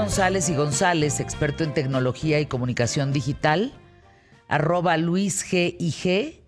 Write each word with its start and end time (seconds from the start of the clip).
González 0.00 0.48
y 0.48 0.54
González, 0.54 1.20
experto 1.20 1.62
en 1.62 1.74
tecnología 1.74 2.40
y 2.40 2.46
comunicación 2.46 3.12
digital, 3.12 3.74
arroba 4.48 4.96
Luis 4.96 5.44
G. 5.44 5.76
y 5.78 5.90
G, 5.90 6.40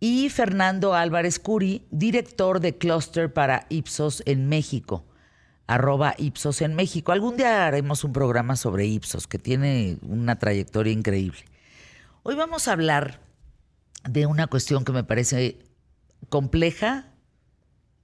y 0.00 0.30
Fernando 0.30 0.94
Álvarez 0.94 1.38
Curi, 1.38 1.86
director 1.90 2.60
de 2.60 2.78
Cluster 2.78 3.30
para 3.30 3.66
Ipsos 3.68 4.22
en 4.24 4.48
México, 4.48 5.04
arroba 5.66 6.14
Ipsos 6.16 6.62
en 6.62 6.74
México. 6.74 7.12
Algún 7.12 7.36
día 7.36 7.66
haremos 7.66 8.04
un 8.04 8.14
programa 8.14 8.56
sobre 8.56 8.86
Ipsos, 8.86 9.26
que 9.26 9.38
tiene 9.38 9.98
una 10.00 10.38
trayectoria 10.38 10.92
increíble. 10.92 11.44
Hoy 12.22 12.36
vamos 12.36 12.68
a 12.68 12.72
hablar 12.72 13.20
de 14.08 14.24
una 14.24 14.46
cuestión 14.46 14.86
que 14.86 14.92
me 14.92 15.04
parece 15.04 15.58
compleja, 16.30 17.12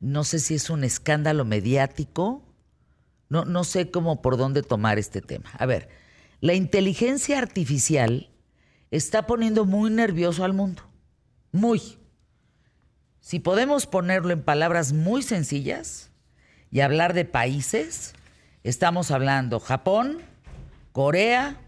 no 0.01 0.25
sé 0.25 0.41
si 0.41 0.55
es 0.55 0.69
un 0.69 0.85
escándalo 0.85 1.47
mediático, 1.47 2.43
no, 3.35 3.45
no 3.45 3.65
sé 3.65 3.91
cómo 3.91 4.23
por 4.23 4.37
dónde 4.37 4.63
tomar 4.63 4.97
este 4.97 5.21
tema. 5.21 5.51
A 5.59 5.67
ver, 5.67 5.89
la 6.41 6.55
inteligencia 6.55 7.37
artificial 7.37 8.31
está 8.93 9.27
poniendo 9.27 9.65
muy 9.65 9.91
nervioso 9.91 10.45
al 10.45 10.53
mundo. 10.53 10.83
Muy. 11.51 11.99
Si 13.19 13.41
podemos 13.41 13.87
ponerlo 13.87 14.33
en 14.33 14.45
palabras 14.45 14.93
muy 14.93 15.25
sencillas 15.25 16.13
y 16.71 16.79
hablar 16.79 17.13
de 17.13 17.25
países, 17.25 18.15
estamos 18.63 19.11
hablando 19.11 19.59
Japón, 19.59 20.19
Corea, 20.93 21.61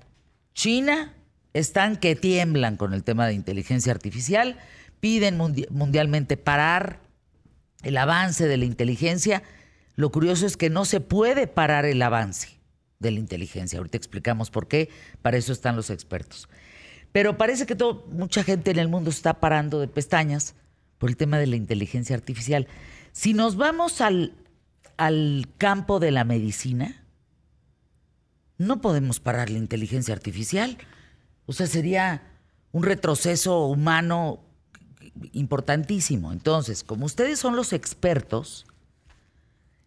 China, 0.55 1.15
están 1.53 1.97
que 1.97 2.15
tiemblan 2.15 2.77
con 2.77 2.95
el 2.95 3.03
tema 3.03 3.27
de 3.27 3.35
inteligencia 3.35 3.93
artificial, 3.93 4.57
piden 5.01 5.37
mundialmente 5.37 6.37
parar 6.37 7.01
el 7.83 7.97
avance 7.97 8.47
de 8.47 8.57
la 8.57 8.67
inteligencia. 8.67 9.43
Lo 9.97 10.13
curioso 10.13 10.47
es 10.47 10.57
que 10.57 10.71
no 10.71 10.85
se 10.85 11.01
puede 11.01 11.47
parar 11.47 11.85
el 11.87 12.01
avance 12.03 12.61
de 12.99 13.11
la 13.11 13.19
inteligencia. 13.19 13.79
Ahorita 13.79 13.97
explicamos 13.97 14.51
por 14.51 14.69
qué, 14.69 14.91
para 15.23 15.37
eso 15.37 15.53
están 15.53 15.75
los 15.75 15.91
expertos. 15.91 16.49
Pero 17.13 17.39
parece 17.39 17.67
que 17.67 17.75
todo, 17.75 18.07
mucha 18.11 18.45
gente 18.45 18.71
en 18.71 18.79
el 18.79 18.89
mundo 18.89 19.11
está 19.11 19.41
parando 19.41 19.81
de 19.81 19.89
pestañas 19.89 20.55
por 20.99 21.09
el 21.09 21.17
tema 21.17 21.39
de 21.39 21.47
la 21.47 21.57
inteligencia 21.57 22.15
artificial. 22.15 22.69
Si 23.13 23.33
nos 23.33 23.57
vamos 23.57 24.03
al, 24.03 24.35
al 24.99 25.49
campo 25.57 25.99
de 25.99 26.11
la 26.11 26.25
medicina, 26.25 27.03
no 28.59 28.81
podemos 28.83 29.19
parar 29.21 29.51
la 29.51 29.59
inteligencia 29.59 30.15
artificial. 30.15 30.77
O 31.47 31.55
sea, 31.55 31.67
sería 31.67 32.23
un 32.73 32.83
retroceso 32.83 33.67
humano 33.67 34.41
importantísimo. 35.33 36.33
Entonces, 36.33 36.85
como 36.85 37.07
ustedes 37.07 37.39
son 37.39 37.57
los 37.57 37.73
expertos, 37.73 38.67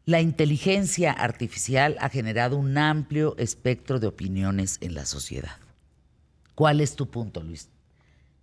la 0.09 0.21
inteligencia 0.21 1.11
artificial 1.11 1.95
ha 1.99 2.09
generado 2.09 2.57
un 2.57 2.75
amplio 2.79 3.35
espectro 3.37 3.99
de 3.99 4.07
opiniones 4.07 4.79
en 4.81 4.95
la 4.95 5.05
sociedad. 5.05 5.57
¿Cuál 6.55 6.81
es 6.81 6.95
tu 6.95 7.11
punto, 7.11 7.43
Luis? 7.43 7.69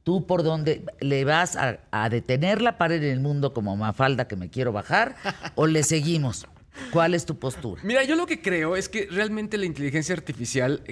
¿Tú 0.04 0.28
por 0.28 0.44
dónde 0.44 0.84
le 1.00 1.24
vas 1.24 1.56
a, 1.56 2.08
detener 2.08 2.62
la 2.62 2.78
pared 2.78 3.02
en 3.02 3.10
el 3.10 3.18
mundo 3.18 3.52
como 3.52 3.76
Mafalda 3.76 4.28
que 4.28 4.36
me 4.36 4.48
quiero 4.48 4.70
bajar 4.70 5.16
o 5.56 5.66
le 5.66 5.82
seguimos? 5.82 6.46
¿Cuál 6.92 7.14
es 7.14 7.26
tu 7.26 7.36
postura? 7.36 7.82
Mira, 7.82 8.04
yo 8.04 8.14
lo 8.14 8.26
que 8.26 8.40
creo 8.40 8.76
es 8.76 8.88
que 8.88 9.08
realmente 9.10 9.58
la 9.58 9.66
inteligencia 9.66 10.14
artificial 10.14 10.84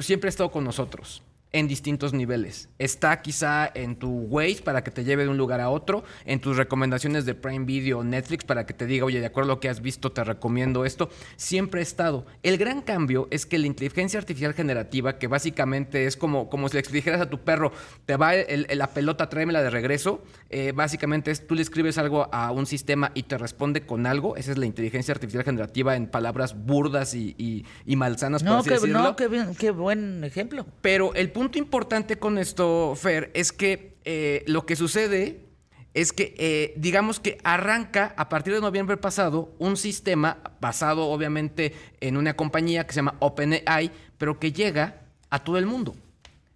siempre 0.00 0.26
ha 0.26 0.30
estado 0.30 0.50
con 0.50 0.64
nosotros 0.64 1.22
en 1.52 1.68
distintos 1.68 2.12
niveles. 2.12 2.68
Está 2.78 3.20
quizá 3.22 3.70
en 3.74 3.96
tu 3.96 4.08
Waze 4.08 4.62
para 4.62 4.84
que 4.84 4.90
te 4.90 5.04
lleve 5.04 5.24
de 5.24 5.28
un 5.28 5.36
lugar 5.36 5.60
a 5.60 5.70
otro, 5.70 6.04
en 6.24 6.40
tus 6.40 6.56
recomendaciones 6.56 7.24
de 7.24 7.34
Prime 7.34 7.64
Video 7.64 7.98
o 7.98 8.04
Netflix 8.04 8.44
para 8.44 8.66
que 8.66 8.74
te 8.74 8.86
diga, 8.86 9.04
oye, 9.04 9.20
de 9.20 9.26
acuerdo 9.26 9.52
a 9.52 9.54
lo 9.54 9.60
que 9.60 9.68
has 9.68 9.82
visto, 9.82 10.12
te 10.12 10.22
recomiendo 10.22 10.84
esto. 10.84 11.10
Siempre 11.36 11.80
ha 11.80 11.82
estado. 11.82 12.26
El 12.42 12.56
gran 12.56 12.82
cambio 12.82 13.26
es 13.30 13.46
que 13.46 13.58
la 13.58 13.66
inteligencia 13.66 14.18
artificial 14.18 14.54
generativa, 14.54 15.18
que 15.18 15.26
básicamente 15.26 16.06
es 16.06 16.16
como, 16.16 16.48
como 16.48 16.68
si 16.68 16.76
le 16.76 16.82
dijeras 16.82 17.20
a 17.20 17.30
tu 17.30 17.40
perro, 17.40 17.72
te 18.06 18.16
va 18.16 18.32
la 18.34 18.86
pelota, 18.88 19.28
tráemela 19.28 19.62
de 19.62 19.70
regreso, 19.70 20.22
eh, 20.50 20.72
básicamente 20.74 21.30
es 21.30 21.46
tú 21.46 21.54
le 21.54 21.62
escribes 21.62 21.98
algo 21.98 22.28
a 22.32 22.50
un 22.52 22.66
sistema 22.66 23.10
y 23.14 23.24
te 23.24 23.38
responde 23.38 23.82
con 23.82 24.06
algo. 24.06 24.36
Esa 24.36 24.52
es 24.52 24.58
la 24.58 24.66
inteligencia 24.66 25.12
artificial 25.12 25.44
generativa 25.44 25.96
en 25.96 26.06
palabras 26.06 26.56
burdas 26.64 27.14
y, 27.14 27.64
malsanas, 27.86 28.42
no, 28.42 28.62
por 28.62 28.88
No, 28.88 29.16
qué, 29.16 29.28
qué 29.58 29.70
buen 29.70 30.22
ejemplo. 30.22 30.66
Pero 30.80 31.14
el 31.14 31.30
punto 31.30 31.39
importante 31.54 32.18
con 32.18 32.38
esto, 32.38 32.94
Fer, 32.96 33.30
es 33.34 33.52
que 33.52 33.96
eh, 34.04 34.44
lo 34.46 34.66
que 34.66 34.76
sucede 34.76 35.46
es 35.94 36.12
que, 36.12 36.34
eh, 36.38 36.74
digamos 36.76 37.18
que 37.18 37.38
arranca 37.42 38.14
a 38.16 38.28
partir 38.28 38.54
de 38.54 38.60
noviembre 38.60 38.96
pasado 38.96 39.54
un 39.58 39.76
sistema 39.76 40.38
basado 40.60 41.08
obviamente 41.08 41.74
en 42.00 42.16
una 42.16 42.34
compañía 42.34 42.86
que 42.86 42.92
se 42.92 42.98
llama 42.98 43.16
OpenAI, 43.18 43.90
pero 44.18 44.38
que 44.38 44.52
llega 44.52 45.02
a 45.30 45.42
todo 45.42 45.58
el 45.58 45.66
mundo. 45.66 45.96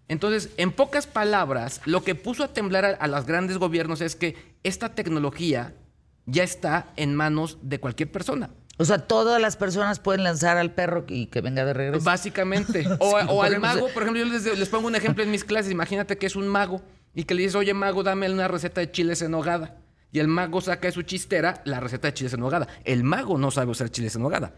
Entonces, 0.07 0.51
en 0.57 0.71
pocas 0.71 1.07
palabras, 1.07 1.81
lo 1.85 2.05
que 2.05 2.15
puso 2.15 2.45
a 2.45 2.53
temblar 2.53 2.85
a, 2.85 2.91
a 2.91 3.09
los 3.09 3.27
grandes 3.27 3.59
gobiernos 3.59 4.01
es 4.01 4.15
que 4.15 4.37
esta 4.63 4.95
tecnología 4.95 5.75
ya 6.27 6.43
está 6.43 6.93
en 6.97 7.15
manos 7.15 7.59
de 7.63 7.81
cualquier 7.81 8.13
persona. 8.13 8.51
O 8.79 8.85
sea, 8.85 8.99
todas 8.99 9.41
las 9.41 9.57
personas 9.57 10.01
pueden 10.01 10.25
lanzar 10.25 10.57
al 10.57 10.73
perro 10.73 11.05
y 11.09 11.27
que 11.27 11.41
venga 11.41 11.65
de 11.65 11.73
regreso. 11.73 12.05
Básicamente. 12.05 12.85
O, 13.01 13.43
al 13.43 13.61
mago, 13.61 13.89
por 13.93 14.03
ejemplo, 14.03 14.25
yo 14.25 14.55
les, 14.55 14.69
pongo 14.69 14.89
un 14.89 14.97
ejemplo 14.97 15.23
en 15.23 15.31
mis 15.31 15.45
clases. 15.45 15.71
Imagínate 15.71 16.17
que 16.17 16.27
es 16.27 16.37
un 16.37 16.49
mago 16.49 16.83
y 17.15 17.25
que 17.25 17.35
le 17.35 17.43
dices, 17.43 17.55
oye, 17.55 17.75
mago, 17.75 18.03
dame 18.03 18.31
una 18.31 18.49
receta 18.49 18.81
de 18.81 18.91
chiles 18.91 19.23
en 19.23 19.35
hogada. 19.35 19.77
Y 20.11 20.21
el 20.21 20.29
mago 20.29 20.61
saca 20.61 20.89
de 20.89 20.93
su 20.93 21.03
chistera 21.03 21.63
la 21.65 21.81
receta 21.81 22.09
de 22.09 22.15
chiles 22.15 22.33
en 22.33 22.43
hogada. 22.43 22.69
El 22.85 23.05
mago 23.05 23.39
no 23.39 23.51
sabe 23.51 23.71
usar 23.71 23.91
chiles 23.91 24.17
en 24.17 24.23
hogada 24.23 24.53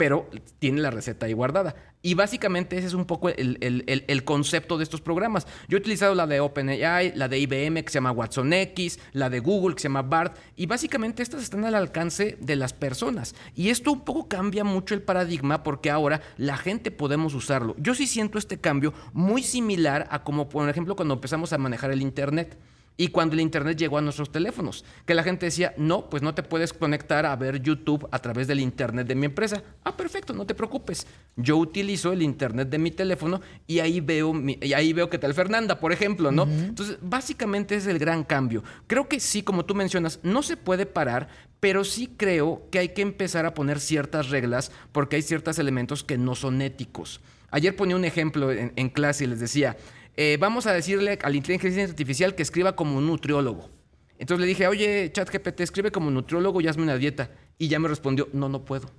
pero 0.00 0.30
tiene 0.58 0.80
la 0.80 0.90
receta 0.90 1.26
ahí 1.26 1.34
guardada. 1.34 1.74
Y 2.00 2.14
básicamente 2.14 2.78
ese 2.78 2.86
es 2.86 2.94
un 2.94 3.04
poco 3.04 3.28
el, 3.28 4.24
concepto 4.24 4.78
de 4.78 4.84
estos 4.84 5.02
programas. 5.02 5.46
Yo 5.68 5.76
he 5.76 5.80
utilizado 5.82 6.14
la 6.14 6.26
de 6.26 6.40
OpenAI, 6.40 7.12
la 7.16 7.28
de 7.28 7.38
IBM 7.38 7.84
que 7.84 7.90
se 7.90 7.98
llama 7.98 8.10
Watson 8.10 8.50
X, 8.50 8.98
la 9.12 9.28
de 9.28 9.40
Google 9.40 9.74
que 9.74 9.82
se 9.82 9.88
llama 9.88 10.00
BART, 10.00 10.38
y 10.56 10.64
básicamente 10.64 11.22
estas 11.22 11.42
están 11.42 11.66
al 11.66 11.74
alcance 11.74 12.38
de 12.40 12.56
las 12.56 12.72
personas. 12.72 13.34
Y 13.54 13.68
esto 13.68 13.92
un 13.92 14.00
poco 14.00 14.26
cambia 14.26 14.64
mucho 14.64 14.94
el 14.94 15.02
paradigma 15.02 15.62
porque 15.62 15.90
ahora 15.90 16.22
la 16.38 16.56
gente 16.56 16.90
podemos 16.90 17.34
usarlo. 17.34 17.76
Yo 17.76 17.94
sí 17.94 18.06
siento 18.06 18.38
este 18.38 18.58
cambio 18.58 18.94
muy 19.12 19.42
similar 19.42 20.08
a 20.10 20.24
como, 20.24 20.48
por 20.48 20.66
ejemplo, 20.70 20.96
cuando 20.96 21.12
empezamos 21.12 21.52
a 21.52 21.58
manejar 21.58 21.90
el 21.90 22.00
Internet. 22.00 22.56
Y 23.00 23.08
cuando 23.08 23.32
el 23.32 23.40
Internet 23.40 23.78
llegó 23.78 23.96
a 23.96 24.02
nuestros 24.02 24.30
teléfonos, 24.30 24.84
que 25.06 25.14
la 25.14 25.22
gente 25.22 25.46
decía, 25.46 25.72
no, 25.78 26.10
pues 26.10 26.22
no 26.22 26.34
te 26.34 26.42
puedes 26.42 26.74
conectar 26.74 27.24
a 27.24 27.34
ver 27.34 27.62
YouTube 27.62 28.06
a 28.10 28.18
través 28.18 28.46
del 28.46 28.60
Internet 28.60 29.06
de 29.06 29.14
mi 29.14 29.24
empresa. 29.24 29.62
Ah, 29.84 29.96
perfecto, 29.96 30.34
no 30.34 30.44
te 30.44 30.54
preocupes. 30.54 31.06
Yo 31.34 31.56
utilizo 31.56 32.12
el 32.12 32.20
Internet 32.20 32.68
de 32.68 32.76
mi 32.76 32.90
teléfono 32.90 33.40
y 33.66 33.78
ahí 33.78 34.02
veo, 34.02 34.34
y 34.60 34.74
ahí 34.74 34.92
veo 34.92 35.08
que 35.08 35.16
tal 35.16 35.32
Fernanda, 35.32 35.80
por 35.80 35.92
ejemplo, 35.94 36.30
¿no? 36.30 36.42
Entonces, 36.42 36.98
básicamente 37.00 37.74
es 37.74 37.86
el 37.86 37.98
gran 37.98 38.22
cambio. 38.22 38.62
Creo 38.86 39.08
que 39.08 39.18
sí, 39.18 39.42
como 39.42 39.64
tú 39.64 39.74
mencionas, 39.74 40.20
no 40.22 40.42
se 40.42 40.58
puede 40.58 40.84
parar, 40.84 41.28
pero 41.58 41.84
sí 41.84 42.06
creo 42.18 42.68
que 42.70 42.80
hay 42.80 42.90
que 42.90 43.00
empezar 43.00 43.46
a 43.46 43.54
poner 43.54 43.80
ciertas 43.80 44.28
reglas 44.28 44.72
porque 44.92 45.16
hay 45.16 45.22
ciertos 45.22 45.58
elementos 45.58 46.04
que 46.04 46.18
no 46.18 46.34
son 46.34 46.60
éticos. 46.60 47.22
Ayer 47.50 47.74
ponía 47.74 47.96
un 47.96 48.04
ejemplo 48.04 48.52
en 48.52 48.88
clase 48.90 49.24
y 49.24 49.26
les 49.26 49.40
decía, 49.40 49.78
eh, 50.22 50.36
vamos 50.36 50.66
a 50.66 50.74
decirle 50.74 51.18
a 51.22 51.30
la 51.30 51.34
inteligencia 51.34 51.82
artificial 51.82 52.34
que 52.34 52.42
escriba 52.42 52.76
como 52.76 52.98
un 52.98 53.06
nutriólogo. 53.06 53.70
Entonces 54.18 54.42
le 54.42 54.48
dije, 54.48 54.66
oye, 54.66 55.10
ChatGPT, 55.10 55.62
escribe 55.62 55.90
como 55.90 56.10
nutriólogo 56.10 56.60
y 56.60 56.68
hazme 56.68 56.82
una 56.82 56.96
dieta. 56.96 57.30
Y 57.56 57.68
ya 57.68 57.78
me 57.78 57.88
respondió, 57.88 58.28
no, 58.34 58.50
no 58.50 58.66
puedo. 58.66 58.90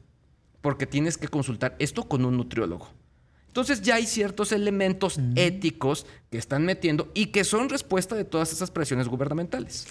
Porque 0.62 0.88
tienes 0.88 1.20
que 1.20 1.28
consultar 1.28 1.76
esto 1.78 2.06
con 2.06 2.26
un 2.26 2.38
nutriólogo. 2.38 2.90
Entonces 3.46 3.84
ya 3.84 3.96
hay 3.98 4.08
ciertos 4.08 4.52
elementos 4.52 5.20
éticos 5.36 6.08
que 6.31 6.40
están 6.40 6.66
metiendo 6.66 7.12
y 7.13 7.28
que 7.28 7.44
son 7.44 7.69
respuesta 7.69 8.16
de 8.16 8.25
todas 8.25 8.51
esas 8.51 8.72
presiones 8.72 9.07
gubernamentales. 9.07 9.86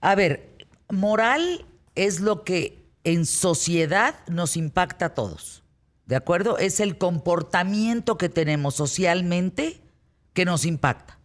A 0.00 0.14
ver, 0.14 0.64
moral 0.88 1.66
es 1.96 2.20
lo 2.20 2.44
que 2.44 2.84
en 3.02 3.26
sociedad 3.26 4.14
nos 4.28 4.56
impacta 4.56 5.06
a 5.06 5.14
todos. 5.14 5.64
¿De 6.04 6.14
acuerdo? 6.14 6.56
Es 6.56 6.78
el 6.78 6.98
comportamiento 6.98 8.16
que 8.16 8.28
tenemos 8.28 8.76
socialmente 8.76 9.80
que 10.36 10.44
nos 10.44 10.66
impacta. 10.66 11.18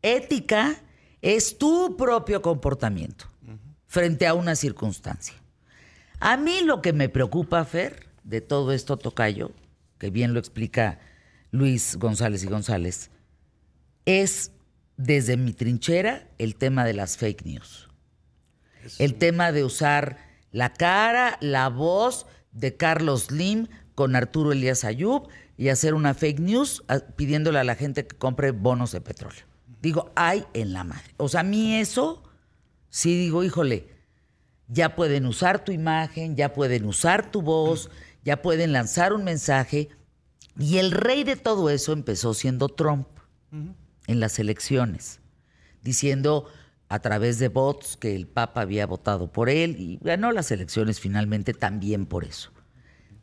Ética 0.00 0.76
es 1.20 1.58
tu 1.58 1.94
propio 1.98 2.40
comportamiento 2.40 3.26
frente 3.86 4.26
a 4.26 4.32
una 4.32 4.56
circunstancia. 4.56 5.34
A 6.18 6.38
mí 6.38 6.62
lo 6.64 6.80
que 6.80 6.94
me 6.94 7.10
preocupa, 7.10 7.62
Fer, 7.66 8.08
de 8.24 8.40
todo 8.40 8.72
esto, 8.72 8.96
Tocayo, 8.96 9.52
que 9.98 10.08
bien 10.08 10.32
lo 10.32 10.40
explica 10.40 11.00
Luis 11.50 11.96
González 11.96 12.42
y 12.42 12.46
González, 12.46 13.10
es 14.06 14.52
desde 14.96 15.36
mi 15.36 15.52
trinchera 15.52 16.26
el 16.38 16.56
tema 16.56 16.86
de 16.86 16.94
las 16.94 17.18
fake 17.18 17.44
news. 17.44 17.90
El 18.98 19.16
tema 19.16 19.52
de 19.52 19.64
usar 19.64 20.16
la 20.50 20.72
cara, 20.72 21.36
la 21.42 21.68
voz 21.68 22.24
de 22.52 22.74
Carlos 22.74 23.30
Lim 23.30 23.68
con 23.94 24.16
Arturo 24.16 24.52
Elías 24.52 24.84
Ayub 24.84 25.28
y 25.62 25.68
hacer 25.68 25.94
una 25.94 26.12
fake 26.12 26.40
news 26.40 26.82
ah, 26.88 26.98
pidiéndole 27.14 27.60
a 27.60 27.62
la 27.62 27.76
gente 27.76 28.04
que 28.04 28.16
compre 28.16 28.50
bonos 28.50 28.90
de 28.90 29.00
petróleo. 29.00 29.44
Digo, 29.80 30.10
hay 30.16 30.44
en 30.54 30.72
la 30.72 30.82
madre. 30.82 31.14
O 31.18 31.28
sea, 31.28 31.42
a 31.42 31.44
mí 31.44 31.76
eso, 31.76 32.24
sí 32.88 33.16
digo, 33.16 33.44
híjole, 33.44 33.86
ya 34.66 34.96
pueden 34.96 35.24
usar 35.24 35.62
tu 35.64 35.70
imagen, 35.70 36.34
ya 36.34 36.52
pueden 36.52 36.84
usar 36.84 37.30
tu 37.30 37.42
voz, 37.42 37.90
ya 38.24 38.42
pueden 38.42 38.72
lanzar 38.72 39.12
un 39.12 39.22
mensaje. 39.22 39.88
Y 40.58 40.78
el 40.78 40.90
rey 40.90 41.22
de 41.22 41.36
todo 41.36 41.70
eso 41.70 41.92
empezó 41.92 42.34
siendo 42.34 42.68
Trump 42.68 43.06
en 43.52 44.18
las 44.18 44.40
elecciones, 44.40 45.20
diciendo 45.80 46.48
a 46.88 46.98
través 46.98 47.38
de 47.38 47.46
bots 47.46 47.96
que 47.96 48.16
el 48.16 48.26
Papa 48.26 48.62
había 48.62 48.84
votado 48.88 49.30
por 49.30 49.48
él 49.48 49.76
y 49.78 50.00
ganó 50.02 50.32
las 50.32 50.50
elecciones 50.50 50.98
finalmente 50.98 51.54
también 51.54 52.04
por 52.04 52.24
eso. 52.24 52.50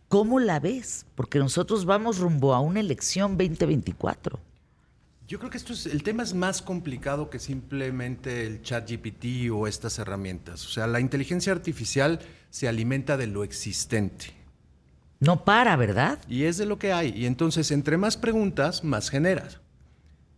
¿Cómo 0.10 0.40
la 0.40 0.60
ves? 0.60 1.06
Porque 1.14 1.38
nosotros 1.38 1.86
vamos 1.86 2.18
rumbo 2.18 2.56
a 2.56 2.60
una 2.62 2.80
elección 2.80 3.38
2024. 3.38 4.40
Yo 5.28 5.38
creo 5.38 5.52
que 5.52 5.58
esto 5.58 5.72
es, 5.72 5.86
el 5.86 6.02
tema 6.02 6.24
es 6.24 6.34
más 6.34 6.64
complicado 6.64 7.30
que 7.30 7.38
simplemente 7.38 8.48
el 8.48 8.64
chat 8.64 8.90
GPT 8.90 9.52
o 9.54 9.68
estas 9.68 10.00
herramientas. 10.00 10.66
O 10.66 10.70
sea, 10.70 10.88
la 10.88 11.00
inteligencia 11.00 11.54
artificial 11.54 12.20
se 12.50 12.68
alimenta 12.68 13.18
de 13.18 13.28
lo 13.28 13.44
existente. 13.44 14.34
No 15.20 15.46
para, 15.46 15.76
¿verdad? 15.76 16.18
Y 16.28 16.46
es 16.46 16.58
de 16.58 16.66
lo 16.66 16.80
que 16.80 16.92
hay. 16.92 17.14
Y 17.16 17.28
entonces, 17.28 17.70
entre 17.70 17.98
más 17.98 18.18
preguntas, 18.18 18.84
más 18.84 19.12
generas. 19.12 19.60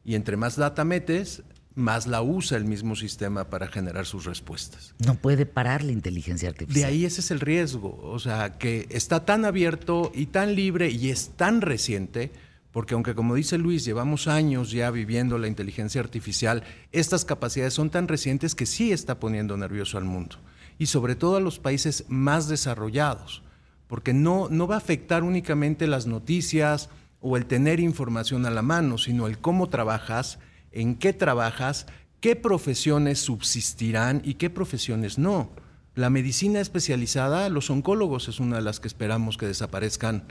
Y 0.03 0.15
entre 0.15 0.35
más 0.35 0.57
data 0.57 0.83
metes, 0.83 1.43
más 1.75 2.07
la 2.07 2.21
usa 2.21 2.57
el 2.57 2.65
mismo 2.65 2.95
sistema 2.95 3.49
para 3.49 3.67
generar 3.67 4.05
sus 4.05 4.25
respuestas. 4.25 4.93
No 5.05 5.15
puede 5.15 5.45
parar 5.45 5.83
la 5.83 5.91
inteligencia 5.91 6.49
artificial. 6.49 6.81
De 6.81 6.85
ahí 6.85 7.05
ese 7.05 7.21
es 7.21 7.31
el 7.31 7.39
riesgo. 7.39 7.99
O 8.03 8.19
sea, 8.19 8.57
que 8.57 8.87
está 8.89 9.25
tan 9.25 9.45
abierto 9.45 10.11
y 10.13 10.27
tan 10.27 10.55
libre 10.55 10.89
y 10.89 11.09
es 11.09 11.31
tan 11.35 11.61
reciente 11.61 12.31
porque 12.71 12.93
aunque 12.93 13.15
como 13.15 13.35
dice 13.35 13.57
Luis, 13.57 13.83
llevamos 13.83 14.27
años 14.27 14.71
ya 14.71 14.91
viviendo 14.91 15.37
la 15.37 15.47
inteligencia 15.47 16.01
artificial, 16.01 16.63
estas 16.91 17.25
capacidades 17.25 17.73
son 17.73 17.89
tan 17.89 18.07
recientes 18.07 18.55
que 18.55 18.65
sí 18.65 18.91
está 18.91 19.19
poniendo 19.19 19.57
nervioso 19.57 19.97
al 19.97 20.05
mundo 20.05 20.37
y 20.77 20.85
sobre 20.85 21.15
todo 21.15 21.35
a 21.35 21.41
los 21.41 21.59
países 21.59 22.05
más 22.07 22.47
desarrollados, 22.47 23.43
porque 23.87 24.13
no, 24.13 24.47
no 24.49 24.67
va 24.67 24.75
a 24.75 24.79
afectar 24.79 25.23
únicamente 25.23 25.85
las 25.85 26.07
noticias 26.07 26.89
o 27.19 27.35
el 27.35 27.45
tener 27.45 27.79
información 27.79 28.45
a 28.45 28.49
la 28.51 28.61
mano, 28.61 28.97
sino 28.97 29.27
el 29.27 29.37
cómo 29.37 29.69
trabajas, 29.69 30.39
en 30.71 30.95
qué 30.95 31.13
trabajas, 31.13 31.87
qué 32.19 32.35
profesiones 32.35 33.19
subsistirán 33.19 34.21
y 34.23 34.35
qué 34.35 34.49
profesiones 34.49 35.17
no. 35.17 35.51
La 35.95 36.09
medicina 36.09 36.59
especializada, 36.59 37.49
los 37.49 37.69
oncólogos 37.69 38.27
es 38.27 38.39
una 38.39 38.57
de 38.57 38.61
las 38.61 38.79
que 38.79 38.87
esperamos 38.87 39.37
que 39.37 39.47
desaparezcan 39.47 40.23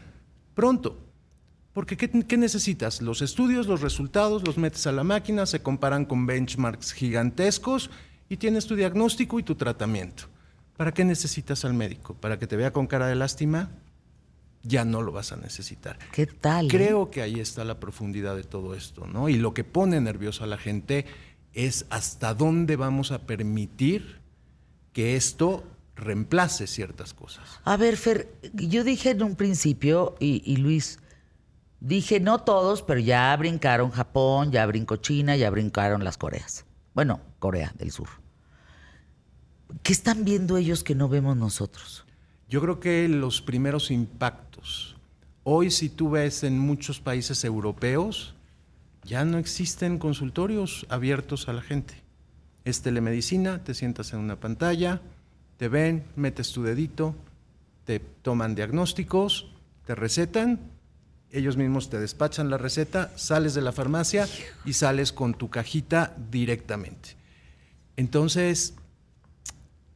pronto 0.55 1.11
porque 1.73 1.97
¿qué, 1.97 2.37
necesitas? 2.37 3.01
Los 3.01 3.23
estudios, 3.23 3.69
los 3.69 3.81
resultados, 3.81 4.45
los 4.45 4.59
metes 4.59 4.87
a 4.87 4.93
la 4.93 5.05
máquina, 5.05 5.47
se 5.47 5.63
comparan 5.63 6.05
con 6.05 6.27
benchmarks 6.27 6.93
gigantescos 6.93 7.91
y 8.29 8.39
tienes 8.39 8.67
tu 8.67 8.75
diagnóstico 8.75 9.39
y 9.39 9.45
tu 9.45 9.55
tratamiento. 9.55 10.25
¿Para 10.77 10.93
qué 10.93 11.05
necesitas 11.05 11.65
al 11.65 11.75
médico? 11.75 12.15
¿Para 12.15 12.39
que 12.39 12.49
te 12.49 12.57
vea 12.57 12.73
con 12.73 12.89
cara 12.89 13.07
de 13.07 13.15
lástima? 13.15 13.71
Ya 14.63 14.85
no 14.85 15.03
lo 15.03 15.13
vas 15.13 15.33
a 15.33 15.37
necesitar. 15.37 15.99
¿Qué 16.13 16.27
tal? 16.27 16.67
Eh? 16.67 16.69
Creo 16.69 17.11
que 17.11 17.23
ahí 17.23 17.41
está 17.41 17.65
la 17.65 17.81
profundidad 17.81 18.37
de 18.37 18.45
todo 18.45 18.75
esto, 18.75 19.07
¿no? 19.07 19.29
Y 19.29 19.37
lo 19.37 19.55
que 19.55 19.65
pone 19.65 20.01
nervioso 20.01 20.45
a 20.45 20.47
la 20.47 20.59
gente 20.59 21.07
es 21.53 21.87
hasta 21.91 22.35
dónde 22.35 22.77
vamos 22.77 23.11
a 23.11 23.23
permitir 23.23 24.21
que 24.93 25.17
esto 25.17 25.65
reemplace 25.97 26.67
ciertas 26.67 27.15
cosas. 27.15 27.61
A 27.65 27.77
ver, 27.77 27.97
Fer, 27.97 28.35
yo 28.55 28.85
dije 28.85 29.11
en 29.11 29.23
un 29.23 29.37
principio, 29.37 30.15
y 30.21 30.57
Luis, 30.57 30.99
Dije, 31.81 32.21
no 32.21 32.43
todos, 32.43 32.83
pero 32.83 33.01
ya 33.01 33.35
brincaron 33.37 33.91
Japón, 33.91 34.53
ya 34.53 34.67
brincó 34.67 34.97
China, 34.97 35.35
ya 35.37 35.49
brincaron 35.49 36.05
las 36.05 36.19
Coreas. 36.19 36.67
Bueno, 36.95 37.21
Corea 37.39 37.73
del 37.79 37.91
Sur. 37.91 38.09
¿Qué 39.83 39.93
están 39.93 40.25
viendo 40.25 40.59
ellos 40.59 40.85
que 40.85 40.95
no 40.95 41.09
vemos 41.09 41.39
nosotros? 41.39 42.05
Yo 42.51 42.61
creo 42.61 42.81
que 42.81 43.09
los 43.09 43.41
primeros 43.41 43.91
impactos. 43.91 44.97
Hoy 45.45 45.71
si 45.71 45.89
tú 45.89 46.11
ves 46.11 46.45
en 46.45 46.59
muchos 46.59 47.01
países 47.01 47.45
europeos, 47.45 48.35
ya 49.05 49.25
no 49.25 49.39
existen 49.39 49.99
consultorios 49.99 50.85
abiertos 50.91 51.49
a 51.49 51.55
la 51.55 51.63
gente. 51.63 51.95
Es 52.67 52.83
telemedicina, 52.83 53.65
te 53.65 53.73
sientas 53.73 54.13
en 54.13 54.19
una 54.19 54.39
pantalla, 54.39 55.01
te 55.57 55.69
ven, 55.69 56.05
metes 56.15 56.53
tu 56.53 56.63
dedito, 56.63 57.15
te 57.87 58.01
toman 58.01 58.55
diagnósticos, 58.55 59.47
te 59.87 59.95
recetan 59.95 60.59
ellos 61.33 61.57
mismos 61.57 61.91
te 61.91 62.01
despachan 62.01 62.51
la 62.51 62.59
receta, 62.59 63.13
sales 63.17 63.55
de 63.55 63.63
la 63.63 63.73
farmacia 63.73 64.29
y 64.65 64.73
sales 64.73 65.13
con 65.13 65.35
tu 65.35 65.49
cajita 65.49 66.15
directamente. 66.31 67.11
Entonces, 67.97 68.75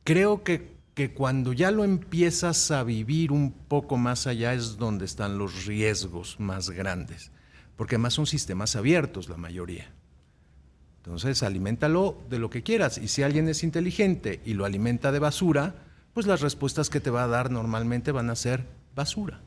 creo 0.05 0.45
que, 0.45 0.74
que, 0.95 1.13
cuando 1.13 1.53
ya 1.53 1.71
lo 1.71 1.85
empiezas 1.85 2.71
a 2.71 2.85
vivir 2.85 3.33
un 3.33 3.53
poco 3.53 3.97
más 3.97 4.27
allá 4.27 4.55
es 4.55 4.77
donde 4.77 5.05
están 5.05 5.39
los 5.39 5.67
riesgos 5.67 6.39
más 6.39 6.71
grandes, 6.71 7.31
porque 7.77 7.97
además 7.97 8.15
son 8.15 8.27
sistemas 8.27 8.77
abiertos 8.77 9.29
la 9.29 9.37
mayoría. 9.37 9.91
Entonces, 10.99 11.43
aliméntalo 11.43 12.19
de 12.31 12.39
lo 12.39 12.49
que 12.49 12.63
quieras 12.63 12.97
y 12.97 13.09
si 13.09 13.23
alguien 13.23 13.49
es 13.49 13.63
inteligente 13.63 14.41
y 14.45 14.55
lo 14.55 14.65
alimenta 14.65 15.13
de 15.13 15.19
basura, 15.19 15.75
pues 16.15 16.27
las 16.27 16.41
respuestas 16.41 16.89
que 16.89 17.01
te 17.01 17.11
va 17.11 17.25
a 17.25 17.29
dar 17.29 17.51
normalmente 17.51 18.13
van 18.13 18.31
a 18.31 18.37
ser 18.37 18.65
basura. 18.95 19.41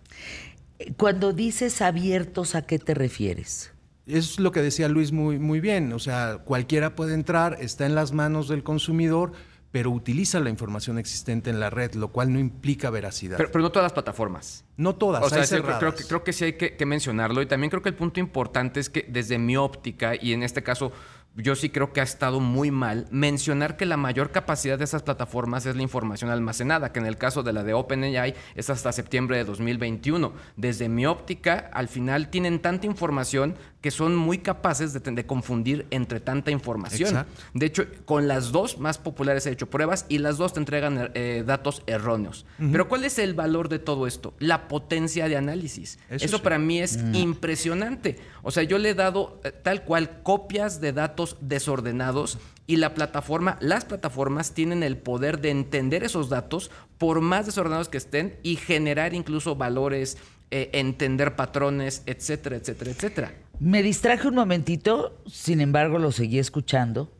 Cuando 0.98 1.34
dices 1.34 1.82
abiertos, 1.82 2.54
¿a 2.54 2.68
qué 2.68 2.78
te 2.78 2.94
refieres? 2.94 3.72
Es 4.06 4.40
lo 4.40 4.52
que 4.52 4.62
decía 4.62 4.88
Luis 4.88 5.12
muy, 5.12 5.40
muy 5.40 5.60
bien, 5.60 5.92
o 5.94 6.00
sea, 6.00 6.40
cualquiera 6.46 6.96
puede 6.96 7.14
entrar, 7.14 7.58
está 7.60 7.86
en 7.86 7.96
las 7.96 8.12
manos 8.12 8.48
del 8.48 8.64
consumidor, 8.64 9.34
pero 9.72 9.92
utiliza 9.92 10.40
la 10.40 10.50
información 10.50 10.98
existente 10.98 11.50
en 11.50 11.60
la 11.60 11.70
red, 11.70 11.94
lo 11.94 12.10
cual 12.10 12.32
no 12.32 12.40
implica 12.40 12.90
veracidad. 12.90 13.38
Pero, 13.38 13.60
no 13.60 13.72
todas 13.72 13.86
las 13.86 13.94
plataformas. 13.94 14.66
No 14.78 14.96
todas. 14.96 15.24
O 15.24 15.30
sea, 15.30 15.44
creo, 15.78 15.94
que, 15.94 16.04
creo 16.04 16.24
que 16.24 16.34
sí 16.34 16.46
hay 16.46 16.54
que, 16.54 16.76
que, 16.76 16.86
mencionarlo. 16.86 17.42
Y 17.42 17.46
también 17.46 17.70
creo 17.70 17.82
que 17.82 17.90
el 17.90 17.96
punto 17.96 18.20
importante 18.20 18.80
es 18.80 18.90
que 18.90 19.06
desde 19.10 19.38
mi 19.38 19.58
óptica, 19.58 20.14
y 20.20 20.34
en 20.34 20.44
este 20.44 20.64
caso 20.64 20.92
yo 21.38 21.56
sí 21.56 21.70
creo 21.70 21.94
que 21.94 22.02
ha 22.02 22.04
estado 22.04 22.40
muy 22.40 22.72
mal 22.72 23.06
mencionar 23.12 23.78
que 23.78 23.86
la 23.86 23.96
mayor 23.96 24.32
capacidad 24.32 24.78
de 24.78 24.84
esas 24.84 25.04
plataformas 25.04 25.66
es 25.68 25.76
la 25.76 25.84
información 25.84 26.32
almacenada, 26.32 26.92
que 26.92 27.00
en 27.00 27.06
el 27.06 27.18
caso 27.18 27.44
de 27.44 27.54
la 27.54 27.64
de 27.64 27.76
OpenAI 27.76 28.34
es 28.56 28.70
hasta 28.72 28.92
septiembre 28.92 29.38
de 29.38 29.44
2021. 29.46 30.34
Desde 30.56 30.90
mi 30.90 31.06
óptica, 31.06 31.70
al 31.74 31.90
final 31.90 32.30
tienen 32.30 32.60
tanta 32.60 32.88
información 32.88 33.56
que 33.82 33.92
son 33.92 34.16
muy 34.16 34.40
capaces 34.40 34.94
de, 34.94 35.26
confundir 35.26 35.86
entre 35.92 36.20
tanta 36.20 36.52
información. 36.52 37.26
De 37.54 37.66
hecho, 37.66 37.86
con 38.06 38.28
las 38.28 38.52
dos 38.52 38.80
más 38.80 38.98
populares 38.98 39.46
he 39.46 39.52
hecho 39.52 39.70
pruebas 39.70 40.06
y 40.10 40.18
las 40.18 40.38
dos 40.38 40.54
te 40.54 40.60
entregan 40.60 41.12
eh, 41.14 41.44
datos 41.46 41.84
erróneos. 41.86 42.46
Pero 42.58 42.88
¿cuál 42.88 43.04
es 43.04 43.20
el 43.20 43.34
valor 43.34 43.70
de 43.70 43.80
todo 43.80 44.08
esto? 44.08 44.34
La 44.40 44.68
potencia 44.68 45.28
de 45.30 45.38
análisis. 45.38 46.00
Eso, 46.10 46.42
para 46.42 46.58
mí 46.58 46.80
es 46.80 46.98
mm. 46.98 47.16
impresionante. 47.16 48.18
O 48.42 48.52
sea, 48.52 48.64
yo 48.64 48.78
le 48.78 48.90
he 48.90 48.96
dado 48.96 49.40
eh, 49.44 49.52
tal 49.52 49.84
cual 49.84 50.22
copias 50.24 50.82
de 50.82 50.94
datos 50.94 51.38
desordenados 51.42 52.40
y 52.66 52.78
la 52.78 52.94
plataforma, 52.94 53.58
las 53.62 53.86
plataformas 53.86 54.54
tienen 54.54 54.84
el 54.84 54.98
poder 54.98 55.40
de 55.40 55.52
entender 55.52 56.04
esos 56.04 56.30
datos 56.30 56.72
por 56.98 57.22
más 57.22 57.46
desordenados 57.46 57.90
que 57.90 57.98
estén 57.98 58.38
y 58.44 58.58
generar 58.58 59.14
incluso 59.14 59.56
valores, 59.56 60.18
eh, 60.52 60.70
entender 60.74 61.36
patrones, 61.36 62.04
etcétera, 62.06 62.58
etcétera, 62.58 62.92
etcétera. 62.92 63.34
Me 63.60 63.82
distraje 63.82 64.28
un 64.28 64.36
momentito, 64.36 65.22
sin 65.26 65.62
embargo 65.62 65.98
lo 65.98 66.12
seguí 66.12 66.40
escuchando. 66.40 67.12